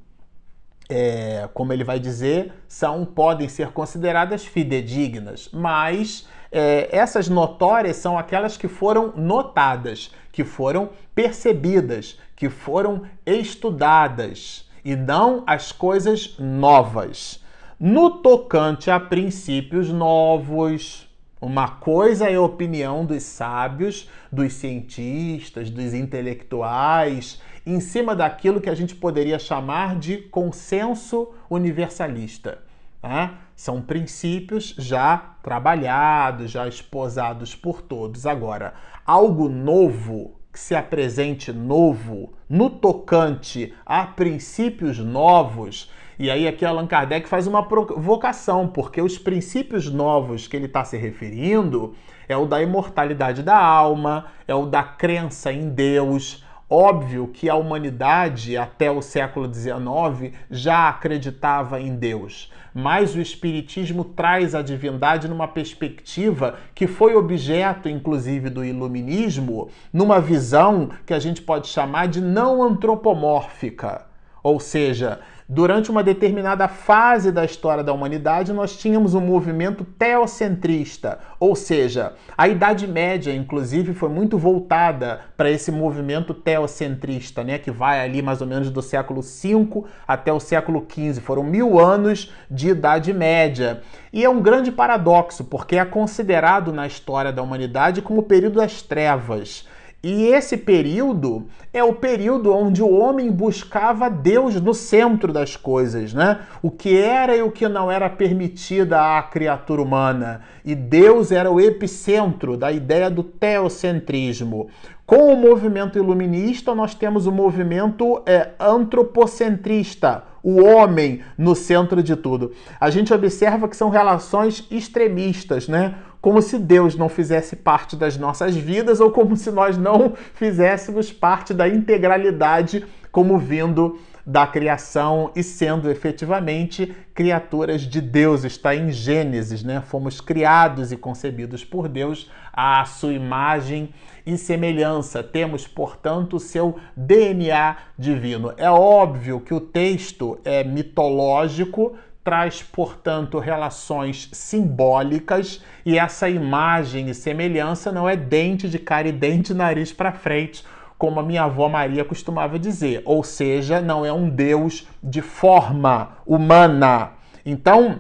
é, 0.90 1.48
como 1.54 1.72
ele 1.72 1.84
vai 1.84 2.00
dizer, 2.00 2.52
são 2.68 3.06
podem 3.06 3.48
ser 3.48 3.72
consideradas 3.72 4.46
fidedignas, 4.46 5.50
mas 5.54 6.28
é, 6.52 6.90
essas 6.92 7.28
notórias 7.30 7.98
são 7.98 8.18
aquelas 8.18 8.58
que 8.58 8.68
foram 8.68 9.14
notadas, 9.16 10.12
que 10.32 10.44
foram 10.44 10.90
percebidas, 11.14 12.20
que 12.36 12.50
foram 12.50 13.04
estudadas, 13.26 14.70
e 14.84 14.96
não 14.96 15.44
as 15.48 15.72
coisas 15.72 16.36
novas. 16.38 17.44
No 17.80 18.22
tocante 18.22 18.90
a 18.90 19.00
princípios 19.00 19.90
novos, 19.90 21.05
uma 21.42 21.68
coisa 21.68 22.30
é 22.30 22.36
a 22.36 22.42
opinião 22.42 23.06
dos 23.06 23.24
sábios, 23.24 24.10
dos 24.32 24.54
cientistas, 24.54 25.70
dos 25.70 25.94
intelectuais, 25.94 27.42
em 27.66 27.80
cima 27.80 28.16
daquilo 28.16 28.62
que 28.62 28.70
a 28.70 28.76
gente 28.76 28.96
poderia 28.96 29.38
chamar 29.38 29.98
de 29.98 30.18
consenso 30.18 31.34
universalista. 31.50 32.60
Tá? 33.02 33.40
São 33.56 33.82
princípios 33.82 34.76
já 34.78 35.36
trabalhados, 35.44 36.52
já 36.52 36.68
esposados 36.68 37.54
por 37.54 37.82
todos. 37.82 38.26
Agora, 38.26 38.74
algo 39.06 39.50
novo 39.50 40.40
que 40.52 40.60
se 40.60 40.74
apresente 40.74 41.52
novo 41.52 42.34
no 42.50 42.70
tocante 42.70 43.74
a 43.86 44.06
princípios 44.06 44.98
novos. 45.00 45.92
E 46.18 46.32
aí 46.32 46.48
aqui 46.48 46.66
Allan 46.66 46.88
Kardec 46.88 47.28
faz 47.28 47.48
uma 47.48 47.64
provocação, 47.64 48.68
porque 48.68 49.02
os 49.02 49.18
princípios 49.18 49.92
novos 49.92 50.48
que 50.48 50.56
ele 50.56 50.66
está 50.66 50.84
se 50.84 50.98
referindo 50.98 51.94
é 52.28 52.38
o 52.38 52.46
da 52.46 52.62
imortalidade 52.62 53.44
da 53.44 53.58
alma, 53.58 54.26
é 54.48 54.56
o 54.56 54.66
da 54.66 54.84
crença 54.84 55.52
em 55.52 55.70
Deus, 55.70 56.44
Óbvio 56.68 57.28
que 57.28 57.48
a 57.48 57.54
humanidade, 57.54 58.58
até 58.58 58.90
o 58.90 59.00
século 59.00 59.46
XIX, 59.54 60.34
já 60.50 60.90
acreditava 60.90 61.80
em 61.80 61.96
Deus, 61.96 62.52
mas 62.74 63.16
o 63.16 63.22
Espiritismo 63.22 64.04
traz 64.04 64.56
a 64.56 64.64
divindade 64.64 65.28
numa 65.28 65.48
perspectiva 65.48 66.56
que 66.74 66.88
foi 66.88 67.16
objeto, 67.16 67.88
inclusive, 67.88 68.50
do 68.50 68.66
Iluminismo, 68.66 69.70
numa 69.94 70.20
visão 70.20 70.90
que 71.06 71.14
a 71.14 71.20
gente 71.20 71.40
pode 71.40 71.68
chamar 71.68 72.08
de 72.08 72.20
não 72.20 72.64
antropomórfica. 72.64 74.08
Ou 74.42 74.60
seja, 74.60 75.20
Durante 75.48 75.92
uma 75.92 76.02
determinada 76.02 76.68
fase 76.68 77.32
da 77.32 77.46
história 77.46 77.84
da 77.84 77.94
humanidade, 77.94 78.52
nós 78.52 78.76
tínhamos 78.76 79.14
um 79.14 79.22
movimento 79.22 79.84
teocentrista, 79.84 81.20
ou 81.40 81.56
seja, 81.56 82.14
a 82.36 82.48
Idade 82.48 82.88
Média, 82.88 83.32
inclusive, 83.32 83.94
foi 83.94 84.10
muito 84.10 84.40
voltada 84.40 85.22
para 85.38 85.52
esse 85.52 85.72
movimento 85.72 86.34
teocentrista, 86.34 87.44
né, 87.44 87.60
que 87.60 87.70
vai 87.70 88.04
ali 88.04 88.24
mais 88.24 88.42
ou 88.42 88.48
menos 88.48 88.72
do 88.72 88.82
século 88.82 89.22
V 89.22 89.84
até 90.08 90.34
o 90.34 90.40
século 90.40 90.84
XV. 90.92 91.22
Foram 91.22 91.44
mil 91.44 91.80
anos 91.80 92.34
de 92.50 92.70
Idade 92.70 93.14
Média. 93.14 93.84
E 94.12 94.26
é 94.26 94.30
um 94.30 94.42
grande 94.42 94.72
paradoxo, 94.72 95.44
porque 95.44 95.76
é 95.76 95.86
considerado 95.86 96.74
na 96.74 96.88
história 96.88 97.32
da 97.32 97.44
humanidade 97.44 98.02
como 98.02 98.22
o 98.22 98.24
período 98.24 98.56
das 98.56 98.82
trevas. 98.82 99.68
E 100.08 100.28
esse 100.28 100.56
período 100.56 101.48
é 101.74 101.84
o 101.84 101.92
período 101.92 102.54
onde 102.54 102.84
o 102.84 102.96
homem 102.96 103.32
buscava 103.32 104.08
Deus 104.08 104.62
no 104.62 104.72
centro 104.72 105.34
das 105.34 105.56
coisas, 105.56 106.14
né? 106.14 106.42
O 106.62 106.70
que 106.70 106.96
era 106.96 107.36
e 107.36 107.42
o 107.42 107.50
que 107.50 107.68
não 107.68 107.92
era 107.92 108.08
permitido 108.08 108.94
à 108.94 109.24
criatura 109.24 109.82
humana. 109.82 110.42
E 110.64 110.76
Deus 110.76 111.32
era 111.32 111.50
o 111.50 111.60
epicentro 111.60 112.56
da 112.56 112.72
ideia 112.72 113.10
do 113.10 113.24
teocentrismo. 113.24 114.68
Com 115.08 115.34
o 115.34 115.36
movimento 115.36 115.98
iluminista, 115.98 116.76
nós 116.76 116.94
temos 116.94 117.26
o 117.26 117.32
movimento 117.32 118.22
é, 118.28 118.52
antropocentrista, 118.60 120.24
o 120.44 120.64
homem 120.64 121.22
no 121.36 121.56
centro 121.56 122.04
de 122.04 122.16
tudo. 122.16 122.52
A 122.80 122.92
gente 122.92 123.12
observa 123.12 123.68
que 123.68 123.76
são 123.76 123.90
relações 123.90 124.68
extremistas, 124.70 125.68
né? 125.68 125.96
Como 126.26 126.42
se 126.42 126.58
Deus 126.58 126.96
não 126.96 127.08
fizesse 127.08 127.56
parte 127.56 127.96
das 127.96 128.18
nossas 128.18 128.56
vidas 128.56 129.00
ou 129.00 129.12
como 129.12 129.38
se 129.38 129.52
nós 129.52 129.78
não 129.78 130.16
fizéssemos 130.34 131.14
parte 131.14 131.54
da 131.54 131.70
integralidade 131.70 132.84
como 133.12 133.38
vindo 133.38 134.00
da 134.26 134.48
criação 134.48 135.30
e 135.36 135.44
sendo 135.44 135.88
efetivamente 135.88 136.96
criaturas 137.14 137.82
de 137.82 138.02
Deus. 138.02 138.44
Está 138.44 138.76
em 138.76 138.92
Gênesis, 138.92 139.64
né? 139.64 139.84
Fomos 139.86 140.20
criados 140.20 140.92
e 140.92 140.98
concebidos 140.98 141.64
por 141.64 141.88
Deus 141.88 142.28
à 142.52 142.84
sua 142.86 143.14
imagem 143.14 143.94
e 144.26 144.36
semelhança. 144.36 145.22
Temos, 145.22 145.68
portanto, 145.68 146.38
o 146.38 146.40
seu 146.40 146.78
DNA 146.98 147.78
divino. 148.00 148.52
É 148.58 148.72
óbvio 148.72 149.42
que 149.42 149.54
o 149.54 149.60
texto 149.60 150.40
é 150.44 150.64
mitológico, 150.64 151.96
traz, 152.26 152.64
portanto, 152.64 153.38
relações 153.38 154.30
simbólicas 154.34 155.64
e 155.86 156.00
essa 156.00 156.28
imagem 156.28 157.08
e 157.08 157.14
semelhança 157.14 157.92
não 157.92 158.10
é 158.10 158.16
dente 158.16 158.68
de 158.68 158.80
cara 158.80 159.08
e 159.08 159.12
dente 159.12 159.54
nariz 159.54 159.94
para 159.94 160.12
frente, 160.12 160.66
como 160.98 161.20
a 161.20 161.24
minha 161.24 161.44
avó 161.44 161.70
Maria 161.70 162.04
costumava 162.04 162.58
dizer, 162.58 163.04
ou 163.06 163.24
seja, 163.24 163.80
não 163.80 164.04
é 164.04 164.12
um 164.12 164.28
Deus 164.28 164.88
de 165.04 165.22
forma 165.22 166.18
humana. 166.26 167.12
Então, 167.46 168.00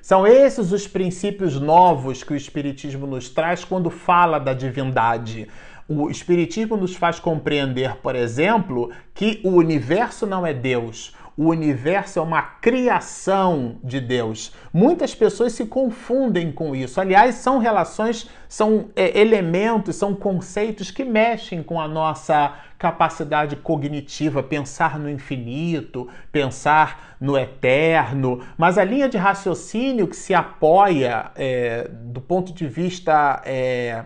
são 0.00 0.26
esses 0.26 0.72
os 0.72 0.88
princípios 0.88 1.60
novos 1.60 2.22
que 2.22 2.32
o 2.32 2.36
Espiritismo 2.36 3.06
nos 3.06 3.28
traz 3.28 3.64
quando 3.64 3.90
fala 3.90 4.38
da 4.38 4.54
divindade. 4.54 5.46
O 5.86 6.08
Espiritismo 6.08 6.76
nos 6.76 6.96
faz 6.96 7.20
compreender, 7.20 7.96
por 7.96 8.16
exemplo, 8.16 8.90
que 9.12 9.40
o 9.44 9.50
universo 9.50 10.26
não 10.26 10.46
é 10.46 10.54
Deus, 10.54 11.14
o 11.36 11.50
universo 11.50 12.18
é 12.18 12.22
uma 12.22 12.40
criação 12.40 13.76
de 13.84 14.00
Deus. 14.00 14.54
Muitas 14.72 15.14
pessoas 15.14 15.52
se 15.52 15.66
confundem 15.66 16.50
com 16.50 16.74
isso. 16.74 16.98
Aliás, 16.98 17.34
são 17.34 17.58
relações, 17.58 18.30
são 18.48 18.88
é, 18.96 19.20
elementos, 19.20 19.96
são 19.96 20.14
conceitos 20.14 20.90
que 20.90 21.04
mexem 21.04 21.62
com 21.62 21.78
a 21.78 21.86
nossa 21.86 22.54
capacidade 22.78 23.54
cognitiva, 23.56 24.42
pensar 24.42 24.98
no 24.98 25.10
infinito, 25.10 26.08
pensar 26.32 27.16
no 27.20 27.36
eterno. 27.36 28.40
Mas 28.56 28.78
a 28.78 28.84
linha 28.84 29.08
de 29.08 29.18
raciocínio 29.18 30.08
que 30.08 30.16
se 30.16 30.32
apoia 30.32 31.30
é, 31.36 31.88
do 31.90 32.20
ponto 32.20 32.52
de 32.52 32.66
vista. 32.66 33.42
É, 33.44 34.04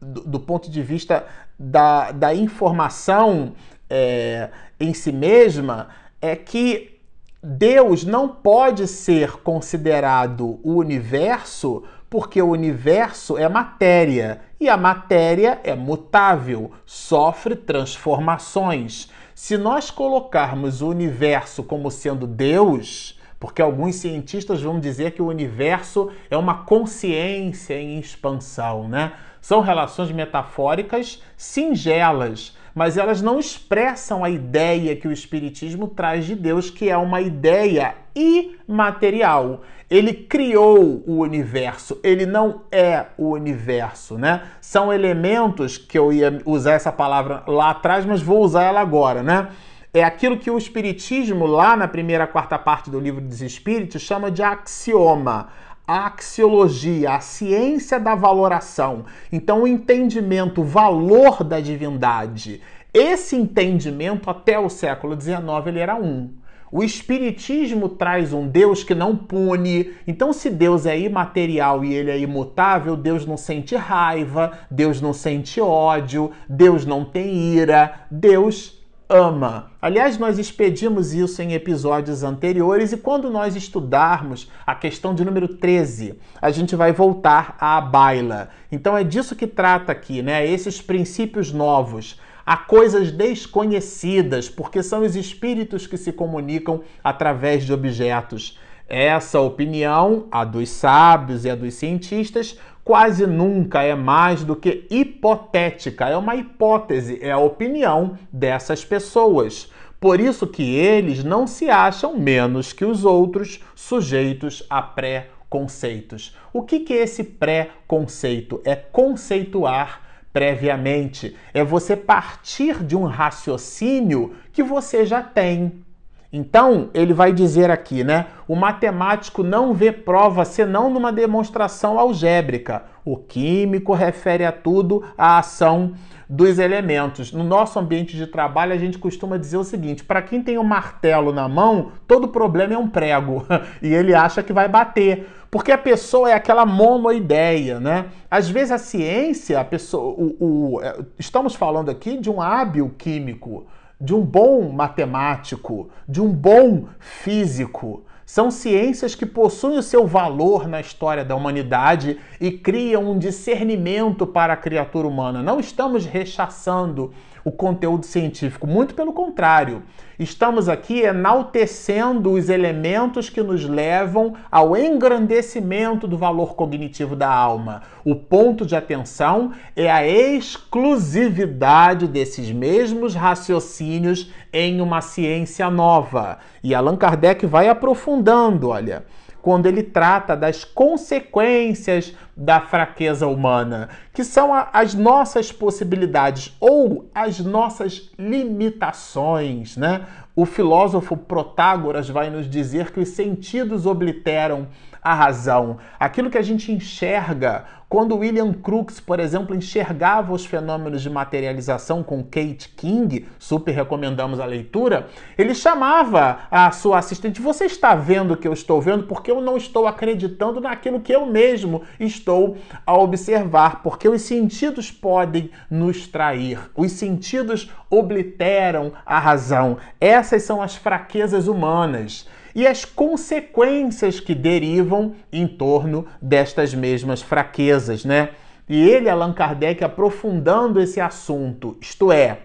do, 0.00 0.22
do, 0.22 0.40
ponto 0.40 0.68
de 0.68 0.82
vista 0.82 1.24
da, 1.56 2.10
da 2.10 2.34
informação 2.34 3.52
é, 3.88 4.50
em 4.80 4.92
si 4.92 5.12
mesma, 5.12 5.90
é 6.22 6.36
que 6.36 7.00
Deus 7.42 8.04
não 8.04 8.28
pode 8.28 8.86
ser 8.86 9.32
considerado 9.38 10.60
o 10.62 10.76
universo 10.76 11.82
porque 12.08 12.40
o 12.40 12.50
universo 12.50 13.36
é 13.36 13.48
matéria 13.48 14.42
e 14.60 14.68
a 14.68 14.76
matéria 14.76 15.60
é 15.64 15.74
mutável, 15.74 16.70
sofre 16.86 17.56
transformações. 17.56 19.10
Se 19.34 19.56
nós 19.56 19.90
colocarmos 19.90 20.82
o 20.82 20.88
universo 20.88 21.64
como 21.64 21.90
sendo 21.90 22.26
Deus, 22.26 23.18
porque 23.40 23.60
alguns 23.60 23.96
cientistas 23.96 24.62
vão 24.62 24.78
dizer 24.78 25.10
que 25.12 25.22
o 25.22 25.26
universo 25.26 26.12
é 26.30 26.36
uma 26.36 26.62
consciência 26.64 27.80
em 27.80 27.98
expansão, 27.98 28.86
né? 28.86 29.14
São 29.40 29.60
relações 29.60 30.12
metafóricas 30.12 31.20
singelas, 31.36 32.56
mas 32.74 32.96
elas 32.96 33.20
não 33.20 33.38
expressam 33.38 34.24
a 34.24 34.30
ideia 34.30 34.96
que 34.96 35.06
o 35.06 35.12
Espiritismo 35.12 35.88
traz 35.88 36.24
de 36.24 36.34
Deus, 36.34 36.70
que 36.70 36.88
é 36.88 36.96
uma 36.96 37.20
ideia 37.20 37.94
imaterial. 38.14 39.62
Ele 39.90 40.12
criou 40.12 41.02
o 41.06 41.18
universo, 41.18 42.00
ele 42.02 42.24
não 42.24 42.62
é 42.72 43.06
o 43.18 43.30
universo, 43.30 44.16
né? 44.16 44.42
São 44.60 44.92
elementos 44.92 45.76
que 45.76 45.98
eu 45.98 46.12
ia 46.12 46.40
usar 46.46 46.72
essa 46.72 46.90
palavra 46.90 47.42
lá 47.46 47.70
atrás, 47.70 48.06
mas 48.06 48.22
vou 48.22 48.42
usar 48.42 48.62
ela 48.62 48.80
agora, 48.80 49.22
né? 49.22 49.48
É 49.94 50.02
aquilo 50.02 50.38
que 50.38 50.50
o 50.50 50.56
Espiritismo, 50.56 51.44
lá 51.44 51.76
na 51.76 51.86
primeira 51.86 52.26
quarta 52.26 52.58
parte 52.58 52.88
do 52.88 52.98
livro 52.98 53.20
dos 53.20 53.42
Espíritos, 53.42 54.00
chama 54.00 54.30
de 54.30 54.42
axioma 54.42 55.48
a 55.86 56.06
axiologia, 56.06 57.14
a 57.14 57.20
ciência 57.20 57.98
da 57.98 58.14
valoração. 58.14 59.04
Então, 59.30 59.62
o 59.62 59.66
entendimento, 59.66 60.60
o 60.62 60.64
valor 60.64 61.42
da 61.42 61.60
divindade. 61.60 62.60
Esse 62.94 63.36
entendimento, 63.36 64.28
até 64.28 64.58
o 64.58 64.68
século 64.68 65.18
XIX, 65.20 65.66
ele 65.66 65.78
era 65.78 65.96
um. 65.96 66.30
O 66.70 66.82
Espiritismo 66.82 67.86
traz 67.86 68.32
um 68.32 68.48
Deus 68.48 68.82
que 68.82 68.94
não 68.94 69.14
pune. 69.14 69.92
Então, 70.06 70.32
se 70.32 70.48
Deus 70.48 70.86
é 70.86 70.98
imaterial 70.98 71.84
e 71.84 71.92
ele 71.92 72.10
é 72.10 72.18
imutável, 72.18 72.96
Deus 72.96 73.26
não 73.26 73.36
sente 73.36 73.76
raiva, 73.76 74.52
Deus 74.70 74.98
não 74.98 75.12
sente 75.12 75.60
ódio, 75.60 76.30
Deus 76.48 76.86
não 76.86 77.04
tem 77.04 77.34
ira, 77.54 78.06
Deus 78.10 78.81
ama. 79.12 79.70
Aliás, 79.80 80.16
nós 80.16 80.38
expedimos 80.38 81.12
isso 81.12 81.42
em 81.42 81.52
episódios 81.52 82.22
anteriores 82.22 82.92
e 82.92 82.96
quando 82.96 83.30
nós 83.30 83.54
estudarmos 83.54 84.50
a 84.66 84.74
questão 84.74 85.14
de 85.14 85.24
número 85.24 85.48
13, 85.48 86.18
a 86.40 86.50
gente 86.50 86.74
vai 86.74 86.92
voltar 86.92 87.56
à 87.60 87.80
baila. 87.80 88.48
Então 88.70 88.96
é 88.96 89.04
disso 89.04 89.36
que 89.36 89.46
trata 89.46 89.92
aqui, 89.92 90.22
né? 90.22 90.46
Esses 90.46 90.80
princípios 90.80 91.52
novos. 91.52 92.18
Há 92.44 92.56
coisas 92.56 93.12
desconhecidas, 93.12 94.48
porque 94.48 94.82
são 94.82 95.02
os 95.02 95.14
espíritos 95.14 95.86
que 95.86 95.96
se 95.96 96.12
comunicam 96.12 96.80
através 97.04 97.64
de 97.64 97.72
objetos. 97.72 98.58
Essa 98.88 99.40
opinião, 99.40 100.26
a 100.30 100.44
dos 100.44 100.68
sábios 100.68 101.44
e 101.44 101.50
a 101.50 101.54
dos 101.54 101.74
cientistas, 101.74 102.58
quase 102.84 103.26
nunca 103.26 103.82
é 103.82 103.94
mais 103.94 104.44
do 104.44 104.56
que 104.56 104.86
hipotética, 104.90 106.08
é 106.08 106.16
uma 106.16 106.34
hipótese, 106.34 107.18
é 107.22 107.30
a 107.30 107.38
opinião 107.38 108.18
dessas 108.32 108.84
pessoas. 108.84 109.70
Por 110.00 110.18
isso 110.18 110.48
que 110.48 110.74
eles 110.74 111.22
não 111.22 111.46
se 111.46 111.70
acham 111.70 112.18
menos 112.18 112.72
que 112.72 112.84
os 112.84 113.04
outros 113.04 113.60
sujeitos 113.74 114.64
a 114.68 114.82
pré-conceitos. 114.82 116.36
O 116.52 116.62
que, 116.62 116.80
que 116.80 116.92
é 116.92 117.02
esse 117.02 117.22
pré-conceito? 117.22 118.60
É 118.64 118.74
conceituar 118.74 120.00
previamente, 120.32 121.36
é 121.52 121.62
você 121.62 121.94
partir 121.94 122.82
de 122.82 122.96
um 122.96 123.04
raciocínio 123.04 124.34
que 124.52 124.62
você 124.62 125.04
já 125.04 125.22
tem. 125.22 125.84
Então, 126.32 126.88
ele 126.94 127.12
vai 127.12 127.30
dizer 127.30 127.70
aqui, 127.70 128.02
né? 128.02 128.26
O 128.48 128.56
matemático 128.56 129.42
não 129.42 129.74
vê 129.74 129.92
prova 129.92 130.46
senão 130.46 130.88
numa 130.88 131.12
demonstração 131.12 131.98
algébrica. 131.98 132.84
O 133.04 133.18
químico 133.18 133.92
refere 133.92 134.42
a 134.42 134.50
tudo 134.50 135.04
a 135.18 135.38
ação 135.38 135.92
dos 136.26 136.58
elementos. 136.58 137.32
No 137.32 137.44
nosso 137.44 137.78
ambiente 137.78 138.16
de 138.16 138.26
trabalho, 138.26 138.72
a 138.72 138.78
gente 138.78 138.96
costuma 138.96 139.36
dizer 139.36 139.58
o 139.58 139.64
seguinte: 139.64 140.04
para 140.04 140.22
quem 140.22 140.42
tem 140.42 140.56
um 140.56 140.64
martelo 140.64 141.34
na 141.34 141.46
mão, 141.46 141.92
todo 142.08 142.28
problema 142.28 142.72
é 142.72 142.78
um 142.78 142.88
prego 142.88 143.44
e 143.82 143.92
ele 143.92 144.14
acha 144.14 144.42
que 144.42 144.54
vai 144.54 144.68
bater. 144.68 145.28
Porque 145.50 145.70
a 145.70 145.76
pessoa 145.76 146.30
é 146.30 146.32
aquela 146.32 146.64
monoideia, 146.64 147.78
né? 147.78 148.06
Às 148.30 148.48
vezes 148.48 148.72
a 148.72 148.78
ciência, 148.78 149.60
a 149.60 149.64
pessoa, 149.64 150.14
o, 150.16 150.36
o, 150.40 150.80
é, 150.82 150.96
estamos 151.18 151.54
falando 151.54 151.90
aqui 151.90 152.16
de 152.16 152.30
um 152.30 152.40
hábil 152.40 152.90
químico 152.96 153.66
de 154.02 154.12
um 154.12 154.20
bom 154.20 154.68
matemático, 154.72 155.88
de 156.08 156.20
um 156.20 156.32
bom 156.32 156.86
físico. 156.98 158.02
São 158.26 158.50
ciências 158.50 159.14
que 159.14 159.24
possuem 159.24 159.78
o 159.78 159.82
seu 159.82 160.08
valor 160.08 160.66
na 160.66 160.80
história 160.80 161.24
da 161.24 161.36
humanidade 161.36 162.18
e 162.40 162.50
criam 162.50 163.12
um 163.12 163.18
discernimento 163.18 164.26
para 164.26 164.54
a 164.54 164.56
criatura 164.56 165.06
humana. 165.06 165.40
Não 165.40 165.60
estamos 165.60 166.04
rechaçando 166.04 167.12
o 167.44 167.50
conteúdo 167.50 168.06
científico, 168.06 168.66
muito 168.66 168.94
pelo 168.94 169.12
contrário. 169.12 169.82
Estamos 170.18 170.68
aqui 170.68 171.00
enaltecendo 171.00 172.32
os 172.32 172.48
elementos 172.48 173.28
que 173.28 173.42
nos 173.42 173.64
levam 173.64 174.34
ao 174.50 174.76
engrandecimento 174.76 176.06
do 176.06 176.16
valor 176.16 176.54
cognitivo 176.54 177.16
da 177.16 177.28
alma. 177.28 177.82
O 178.04 178.14
ponto 178.14 178.64
de 178.64 178.76
atenção 178.76 179.52
é 179.74 179.90
a 179.90 180.06
exclusividade 180.06 182.06
desses 182.06 182.52
mesmos 182.52 183.14
raciocínios 183.14 184.30
em 184.52 184.80
uma 184.80 185.00
ciência 185.00 185.68
nova. 185.70 186.38
E 186.62 186.74
Allan 186.74 186.96
Kardec 186.96 187.46
vai 187.46 187.68
aprofundando, 187.68 188.68
olha 188.68 189.04
quando 189.42 189.66
ele 189.66 189.82
trata 189.82 190.36
das 190.36 190.64
consequências 190.64 192.14
da 192.36 192.60
fraqueza 192.60 193.26
humana, 193.26 193.88
que 194.14 194.22
são 194.22 194.54
a, 194.54 194.70
as 194.72 194.94
nossas 194.94 195.50
possibilidades 195.50 196.56
ou 196.60 197.10
as 197.12 197.40
nossas 197.40 198.10
limitações, 198.16 199.76
né? 199.76 200.06
O 200.34 200.46
filósofo 200.46 201.16
Protágoras 201.16 202.08
vai 202.08 202.30
nos 202.30 202.48
dizer 202.48 202.92
que 202.92 203.00
os 203.00 203.10
sentidos 203.10 203.84
obliteram 203.84 204.68
a 205.02 205.14
razão, 205.14 205.78
aquilo 205.98 206.30
que 206.30 206.38
a 206.38 206.42
gente 206.42 206.70
enxerga. 206.70 207.64
Quando 207.88 208.16
William 208.16 208.54
Crookes, 208.54 209.00
por 209.00 209.20
exemplo, 209.20 209.54
enxergava 209.54 210.32
os 210.32 210.46
fenômenos 210.46 211.02
de 211.02 211.10
materialização 211.10 212.02
com 212.02 212.22
Kate 212.22 212.70
King, 212.74 213.28
super 213.38 213.72
recomendamos 213.72 214.40
a 214.40 214.46
leitura, 214.46 215.08
ele 215.36 215.54
chamava 215.54 216.38
a 216.50 216.70
sua 216.70 217.00
assistente: 217.00 217.42
Você 217.42 217.66
está 217.66 217.94
vendo 217.94 218.32
o 218.32 218.36
que 218.36 218.48
eu 218.48 218.52
estou 218.54 218.80
vendo? 218.80 219.02
Porque 219.02 219.30
eu 219.30 219.42
não 219.42 219.58
estou 219.58 219.86
acreditando 219.86 220.58
naquilo 220.58 221.00
que 221.00 221.14
eu 221.14 221.26
mesmo 221.26 221.82
estou 222.00 222.56
a 222.86 222.96
observar, 222.96 223.82
porque 223.82 224.08
os 224.08 224.22
sentidos 224.22 224.90
podem 224.90 225.50
nos 225.68 226.06
trair, 226.06 226.70
os 226.74 226.92
sentidos 226.92 227.70
obliteram 227.90 228.92
a 229.04 229.18
razão. 229.18 229.76
Essas 230.00 230.44
são 230.44 230.62
as 230.62 230.76
fraquezas 230.76 231.46
humanas 231.46 232.26
e 232.54 232.66
as 232.66 232.84
consequências 232.84 234.20
que 234.20 234.34
derivam 234.34 235.14
em 235.32 235.46
torno 235.46 236.06
destas 236.20 236.74
mesmas 236.74 237.22
fraquezas, 237.22 238.04
né? 238.04 238.30
E 238.68 238.80
ele, 238.88 239.08
Allan 239.08 239.32
Kardec, 239.32 239.82
aprofundando 239.82 240.80
esse 240.80 241.00
assunto, 241.00 241.76
isto 241.80 242.12
é, 242.12 242.40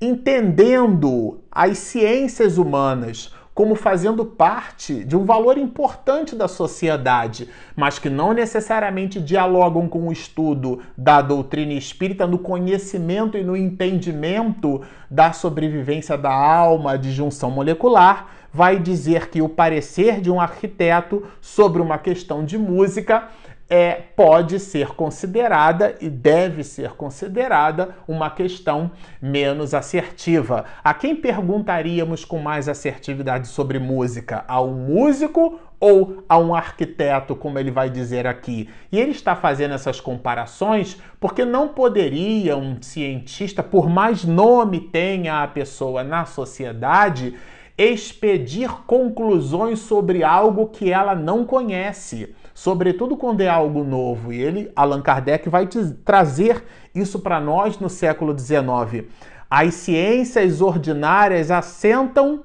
entendendo 0.00 1.40
as 1.50 1.78
ciências 1.78 2.58
humanas 2.58 3.32
como 3.60 3.74
fazendo 3.74 4.24
parte 4.24 5.04
de 5.04 5.14
um 5.14 5.24
valor 5.24 5.58
importante 5.58 6.34
da 6.34 6.48
sociedade, 6.48 7.48
mas 7.76 7.98
que 7.98 8.08
não 8.08 8.32
necessariamente 8.32 9.20
dialogam 9.20 9.86
com 9.86 10.08
o 10.08 10.12
estudo 10.12 10.80
da 10.96 11.20
doutrina 11.20 11.74
espírita 11.74 12.26
no 12.26 12.38
conhecimento 12.38 13.36
e 13.36 13.42
no 13.42 13.54
entendimento 13.54 14.80
da 15.10 15.34
sobrevivência 15.34 16.16
da 16.16 16.32
alma, 16.32 16.96
de 16.96 17.12
junção 17.12 17.50
molecular, 17.50 18.28
vai 18.52 18.78
dizer 18.78 19.28
que 19.28 19.40
o 19.40 19.48
parecer 19.48 20.20
de 20.20 20.30
um 20.30 20.40
arquiteto 20.40 21.26
sobre 21.40 21.80
uma 21.80 21.98
questão 21.98 22.44
de 22.44 22.58
música 22.58 23.28
é, 23.70 23.92
pode 24.16 24.58
ser 24.58 24.88
considerada 24.88 25.94
e 26.00 26.10
deve 26.10 26.64
ser 26.64 26.90
considerada 26.94 27.94
uma 28.08 28.28
questão 28.28 28.90
menos 29.22 29.72
assertiva. 29.72 30.64
A 30.82 30.92
quem 30.92 31.14
perguntaríamos 31.14 32.24
com 32.24 32.40
mais 32.40 32.68
assertividade 32.68 33.46
sobre 33.46 33.78
música? 33.78 34.44
A 34.48 34.60
um 34.60 34.74
músico 34.74 35.60
ou 35.78 36.24
a 36.28 36.36
um 36.36 36.52
arquiteto, 36.52 37.36
como 37.36 37.60
ele 37.60 37.70
vai 37.70 37.88
dizer 37.88 38.26
aqui? 38.26 38.68
E 38.90 38.98
ele 38.98 39.12
está 39.12 39.36
fazendo 39.36 39.72
essas 39.72 40.00
comparações 40.00 41.00
porque 41.20 41.44
não 41.44 41.68
poderia 41.68 42.56
um 42.56 42.82
cientista, 42.82 43.62
por 43.62 43.88
mais 43.88 44.24
nome 44.24 44.80
tenha 44.80 45.44
a 45.44 45.48
pessoa 45.48 46.02
na 46.02 46.24
sociedade, 46.26 47.36
expedir 47.82 48.70
conclusões 48.86 49.78
sobre 49.78 50.22
algo 50.22 50.66
que 50.66 50.92
ela 50.92 51.14
não 51.14 51.46
conhece, 51.46 52.34
sobretudo 52.52 53.16
quando 53.16 53.40
é 53.40 53.48
algo 53.48 53.82
novo. 53.82 54.34
E 54.34 54.42
ele, 54.42 54.70
Allan 54.76 55.00
Kardec, 55.00 55.48
vai 55.48 55.66
trazer 56.04 56.62
isso 56.94 57.20
para 57.20 57.40
nós 57.40 57.78
no 57.78 57.88
século 57.88 58.38
XIX. 58.38 59.06
As 59.48 59.72
ciências 59.74 60.60
ordinárias 60.60 61.50
assentam 61.50 62.44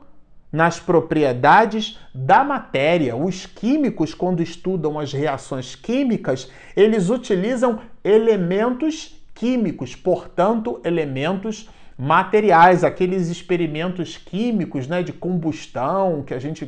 nas 0.50 0.80
propriedades 0.80 2.00
da 2.14 2.42
matéria. 2.42 3.14
Os 3.14 3.46
químicos, 3.46 4.14
quando 4.14 4.42
estudam 4.42 4.98
as 4.98 5.12
reações 5.12 5.76
químicas, 5.76 6.50
eles 6.78 7.10
utilizam 7.10 7.80
elementos 8.02 9.22
químicos, 9.34 9.96
portanto, 9.96 10.80
elementos 10.86 11.70
materiais, 11.98 12.84
aqueles 12.84 13.30
experimentos 13.30 14.18
químicos 14.18 14.88
né, 14.88 15.02
de 15.02 15.14
combustão 15.14 16.24
que 16.24 16.34
a 16.34 16.40
gente 16.40 16.68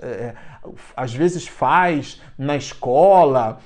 é, 0.00 0.34
às 0.94 1.14
vezes 1.14 1.46
faz 1.46 2.20
na 2.38 2.56
escola. 2.56 3.58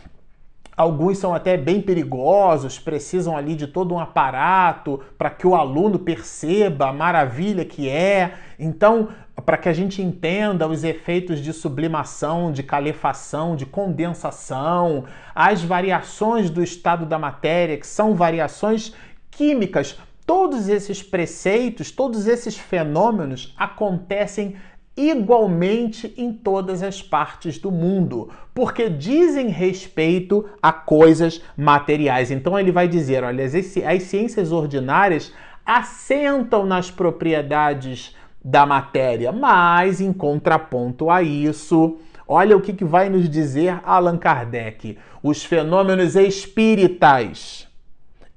Alguns 0.76 1.18
são 1.18 1.34
até 1.34 1.56
bem 1.56 1.82
perigosos, 1.82 2.78
precisam 2.78 3.36
ali 3.36 3.54
de 3.54 3.66
todo 3.66 3.92
um 3.92 3.98
aparato 3.98 5.00
para 5.18 5.28
que 5.28 5.46
o 5.46 5.54
aluno 5.54 5.98
perceba 5.98 6.88
a 6.88 6.92
maravilha 6.92 7.64
que 7.64 7.88
é. 7.88 8.32
Então, 8.58 9.08
para 9.44 9.56
que 9.56 9.68
a 9.68 9.72
gente 9.72 10.00
entenda 10.00 10.68
os 10.68 10.84
efeitos 10.84 11.40
de 11.40 11.52
sublimação, 11.52 12.52
de 12.52 12.62
calefação, 12.62 13.56
de 13.56 13.66
condensação, 13.66 15.04
as 15.34 15.62
variações 15.62 16.50
do 16.50 16.62
estado 16.62 17.04
da 17.04 17.18
matéria, 17.18 17.76
que 17.76 17.86
são 17.86 18.14
variações 18.14 18.94
químicas 19.30 19.98
Todos 20.30 20.68
esses 20.68 21.02
preceitos, 21.02 21.90
todos 21.90 22.28
esses 22.28 22.56
fenômenos 22.56 23.52
acontecem 23.58 24.54
igualmente 24.96 26.14
em 26.16 26.32
todas 26.32 26.84
as 26.84 27.02
partes 27.02 27.58
do 27.58 27.72
mundo, 27.72 28.30
porque 28.54 28.88
dizem 28.88 29.48
respeito 29.48 30.48
a 30.62 30.72
coisas 30.72 31.42
materiais. 31.56 32.30
Então 32.30 32.56
ele 32.56 32.70
vai 32.70 32.86
dizer, 32.86 33.24
olha, 33.24 33.44
as, 33.44 33.52
as 33.56 34.02
ciências 34.04 34.52
ordinárias 34.52 35.32
assentam 35.66 36.64
nas 36.64 36.92
propriedades 36.92 38.14
da 38.40 38.64
matéria, 38.64 39.32
mas 39.32 40.00
em 40.00 40.12
contraponto 40.12 41.10
a 41.10 41.24
isso, 41.24 41.98
olha 42.28 42.56
o 42.56 42.60
que, 42.60 42.72
que 42.72 42.84
vai 42.84 43.08
nos 43.08 43.28
dizer 43.28 43.80
Allan 43.82 44.16
Kardec: 44.16 44.96
os 45.24 45.42
fenômenos 45.44 46.14
espíritas 46.14 47.68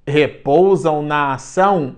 repousam 0.05 1.01
na 1.01 1.33
ação 1.33 1.95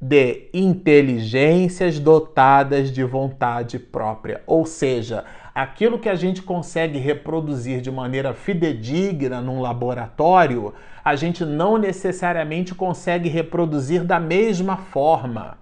de 0.00 0.48
inteligências 0.52 1.98
dotadas 1.98 2.92
de 2.92 3.02
vontade 3.02 3.78
própria. 3.78 4.42
Ou 4.46 4.66
seja, 4.66 5.24
aquilo 5.54 5.98
que 5.98 6.08
a 6.08 6.14
gente 6.14 6.42
consegue 6.42 6.98
reproduzir 6.98 7.80
de 7.80 7.90
maneira 7.90 8.34
fidedigna 8.34 9.40
num 9.40 9.60
laboratório, 9.60 10.74
a 11.02 11.16
gente 11.16 11.44
não 11.44 11.78
necessariamente 11.78 12.74
consegue 12.74 13.28
reproduzir 13.28 14.04
da 14.04 14.20
mesma 14.20 14.76
forma. 14.76 15.56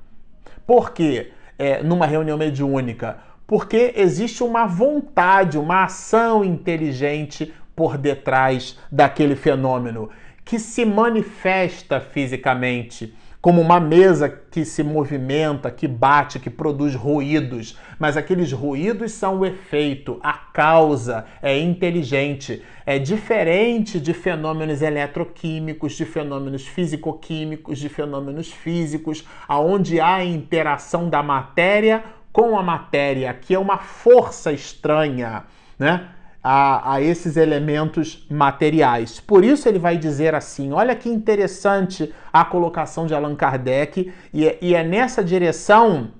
Por 0.66 0.92
quê? 0.92 1.30
É, 1.56 1.82
numa 1.82 2.06
reunião 2.06 2.36
mediúnica? 2.36 3.18
Porque 3.46 3.92
existe 3.94 4.42
uma 4.42 4.66
vontade, 4.66 5.58
uma 5.58 5.84
ação 5.84 6.44
inteligente 6.44 7.54
por 7.76 7.96
detrás 7.96 8.78
daquele 8.90 9.36
fenômeno 9.36 10.10
que 10.44 10.58
se 10.58 10.84
manifesta 10.84 12.00
fisicamente, 12.00 13.14
como 13.40 13.60
uma 13.60 13.78
mesa 13.78 14.26
que 14.28 14.64
se 14.64 14.82
movimenta, 14.82 15.70
que 15.70 15.86
bate, 15.86 16.38
que 16.38 16.48
produz 16.48 16.94
ruídos, 16.94 17.78
mas 17.98 18.16
aqueles 18.16 18.50
ruídos 18.52 19.12
são 19.12 19.40
o 19.40 19.44
efeito, 19.44 20.18
a 20.22 20.32
causa 20.32 21.26
é 21.42 21.58
inteligente, 21.58 22.62
é 22.86 22.98
diferente 22.98 24.00
de 24.00 24.14
fenômenos 24.14 24.80
eletroquímicos, 24.80 25.92
de 25.92 26.06
fenômenos 26.06 26.66
físico-químicos, 26.66 27.78
de 27.78 27.90
fenômenos 27.90 28.50
físicos, 28.50 29.26
aonde 29.46 30.00
há 30.00 30.24
interação 30.24 31.10
da 31.10 31.22
matéria 31.22 32.02
com 32.32 32.58
a 32.58 32.62
matéria, 32.62 33.32
que 33.34 33.54
é 33.54 33.58
uma 33.58 33.76
força 33.78 34.52
estranha, 34.52 35.44
né? 35.78 36.13
A, 36.46 36.92
a, 36.92 37.00
esses 37.00 37.38
elementos 37.38 38.26
materiais. 38.30 39.18
Por 39.18 39.42
isso 39.42 39.66
ele 39.66 39.78
vai 39.78 39.96
dizer 39.96 40.34
assim: 40.34 40.72
olha 40.72 40.94
que 40.94 41.08
interessante 41.08 42.12
a 42.30 42.44
colocação 42.44 43.06
de 43.06 43.14
Allan 43.14 43.34
Kardec, 43.34 44.12
e, 44.32 44.46
é, 44.46 44.58
e 44.60 44.74
é 44.74 44.84
nessa 44.84 45.24
direção 45.24 46.10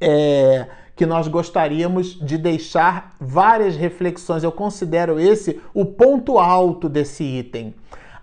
é, 0.00 0.68
que 0.94 1.04
nós 1.04 1.26
gostaríamos 1.26 2.14
de 2.24 2.38
deixar 2.38 3.16
várias 3.20 3.74
reflexões. 3.74 4.44
Eu 4.44 4.52
considero 4.52 5.18
esse 5.18 5.60
o 5.74 5.84
ponto 5.84 6.38
alto 6.38 6.88
desse 6.88 7.24
item. 7.24 7.74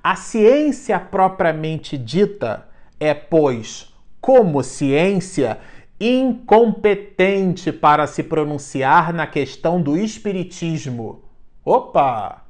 A 0.02 0.16
ciência 0.16 0.98
propriamente 0.98 1.98
dita 1.98 2.66
é, 2.98 3.14
pois, 3.14 3.94
como 4.22 4.64
ciência, 4.64 5.58
incompetente 6.00 7.72
para 7.72 8.08
se 8.08 8.24
pronunciar 8.24 9.14
na 9.14 9.28
questão 9.28 9.82
do 9.82 9.98
espiritismo. 9.98 11.24
Opa! 11.66 12.44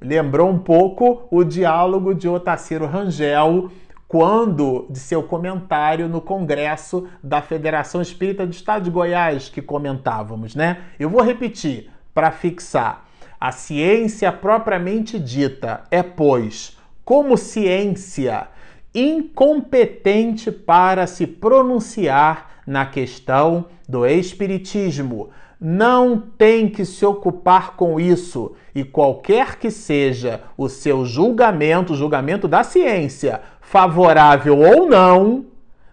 Lembrou 0.00 0.50
um 0.50 0.58
pouco 0.58 1.26
o 1.30 1.42
diálogo 1.42 2.14
de 2.14 2.28
Otacílio 2.28 2.86
Rangel 2.86 3.70
quando 4.08 4.86
de 4.88 4.98
seu 4.98 5.22
comentário 5.22 6.08
no 6.08 6.20
Congresso 6.20 7.08
da 7.22 7.42
Federação 7.42 8.00
Espírita 8.00 8.46
do 8.46 8.52
Estado 8.52 8.84
de 8.84 8.90
Goiás 8.90 9.48
que 9.48 9.60
comentávamos, 9.60 10.54
né? 10.54 10.78
Eu 10.98 11.10
vou 11.10 11.22
repetir 11.22 11.90
para 12.14 12.30
fixar. 12.30 13.04
A 13.38 13.52
ciência 13.52 14.32
propriamente 14.32 15.18
dita 15.18 15.84
é, 15.90 16.02
pois, 16.02 16.78
como 17.04 17.36
ciência 17.36 18.48
incompetente 18.94 20.50
para 20.50 21.06
se 21.06 21.26
pronunciar 21.26 22.55
na 22.66 22.84
questão 22.84 23.66
do 23.88 24.04
espiritismo. 24.04 25.30
Não 25.58 26.18
tem 26.18 26.68
que 26.68 26.84
se 26.84 27.06
ocupar 27.06 27.76
com 27.76 27.98
isso 27.98 28.54
e 28.74 28.84
qualquer 28.84 29.56
que 29.56 29.70
seja 29.70 30.42
o 30.56 30.68
seu 30.68 31.06
julgamento, 31.06 31.94
julgamento 31.94 32.46
da 32.46 32.62
ciência, 32.62 33.40
favorável 33.60 34.58
ou 34.58 34.86
não, 34.86 35.46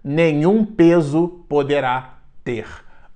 nenhum 0.03 0.65
peso 0.65 1.45
poderá 1.47 2.15
ter. 2.43 2.67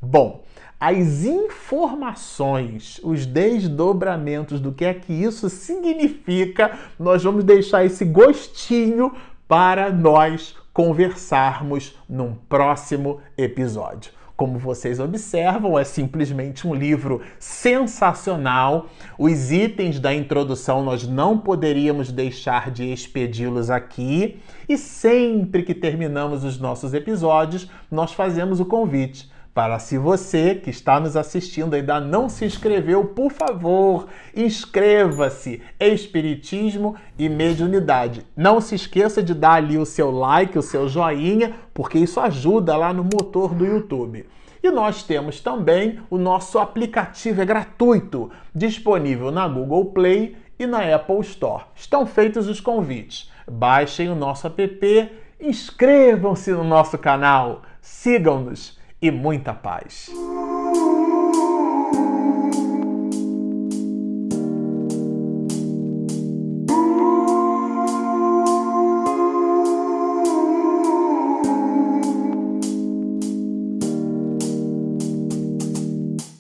Bom, 0.02 0.43
as 0.80 1.26
informações, 1.26 3.02
os 3.04 3.26
desdobramentos 3.26 4.62
do 4.62 4.72
que 4.72 4.86
é 4.86 4.93
que 4.93 5.12
isso 5.12 5.50
significa, 5.50 6.78
nós 7.00 7.24
vamos 7.24 7.43
deixar 7.43 7.84
esse 7.84 8.06
gostinho 8.06 9.12
para 9.48 9.89
nós 9.91 10.56
conversarmos 10.78 11.98
num 12.08 12.36
próximo 12.36 13.20
episódio. 13.36 14.12
Como 14.36 14.60
vocês 14.60 15.00
observam, 15.00 15.80
é 15.80 15.84
simplesmente 15.84 16.68
um 16.68 16.76
livro 16.76 17.20
sensacional. 17.40 18.86
Os 19.18 19.52
itens 19.52 20.00
da 20.00 20.13
introdução 20.13 20.84
nós 20.84 21.08
não 21.08 21.36
poderíamos 21.36 22.12
deixar 22.12 22.70
de 22.70 22.94
expedi-los 22.94 23.72
aqui. 23.72 24.40
E 24.70 24.78
sempre 24.78 25.63
que 25.63 25.74
terminamos 25.74 26.44
os 26.44 26.60
nossos 26.60 26.94
episódios, 26.94 27.68
nós 27.90 28.13
fazemos 28.13 28.60
o 28.60 28.66
convite 28.66 29.28
para 29.58 29.80
se 29.80 29.98
você 29.98 30.54
que 30.54 30.70
está 30.70 31.00
nos 31.00 31.17
assistindo 31.17 31.74
ainda 31.74 32.00
não 32.00 32.30
se 32.30 32.46
inscreveu, 32.46 33.06
por 33.06 33.32
favor, 33.32 34.06
inscreva-se. 34.36 35.63
Espiritismo 35.80 36.96
e 37.17 37.28
mediunidade. 37.28 38.24
Não 38.36 38.62
se 38.62 38.76
esqueça 38.76 39.24
de 39.24 39.34
dar 39.34 39.54
ali 39.54 39.76
o 39.76 39.84
seu 39.84 40.12
like, 40.12 40.60
o 40.60 40.62
seu 40.62 40.88
joinha, 40.88 41.56
porque 41.74 41.98
isso 41.98 42.20
ajuda 42.20 42.78
lá 42.78 42.93
no 42.93 43.04
motor 43.04 43.56
do 43.56 43.65
YouTube. 43.65 44.30
E 44.62 44.70
nós 44.70 45.02
temos 45.02 45.39
também 45.41 46.02
o 46.08 46.20
nosso 46.20 46.60
aplicativo, 46.60 47.41
é 47.41 47.46
gratuito, 47.46 48.30
disponível 48.54 49.32
na 49.32 49.48
Google 49.48 49.86
Play 49.86 50.38
e 50.60 50.67
na 50.67 50.82
Apple 50.82 51.22
Store. 51.22 51.63
Estão 51.76 52.06
feitos 52.06 52.48
os 52.48 52.62
convites. 52.62 53.32
Baixem 53.50 54.08
o 54.08 54.15
nosso 54.15 54.46
app, 54.46 55.12
inscrevam-se 55.41 56.52
no 56.52 56.63
nosso 56.63 56.96
canal, 57.00 57.63
sigam-nos 57.82 58.77
e 59.02 59.12
muita 59.12 59.54
paz. 59.54 60.10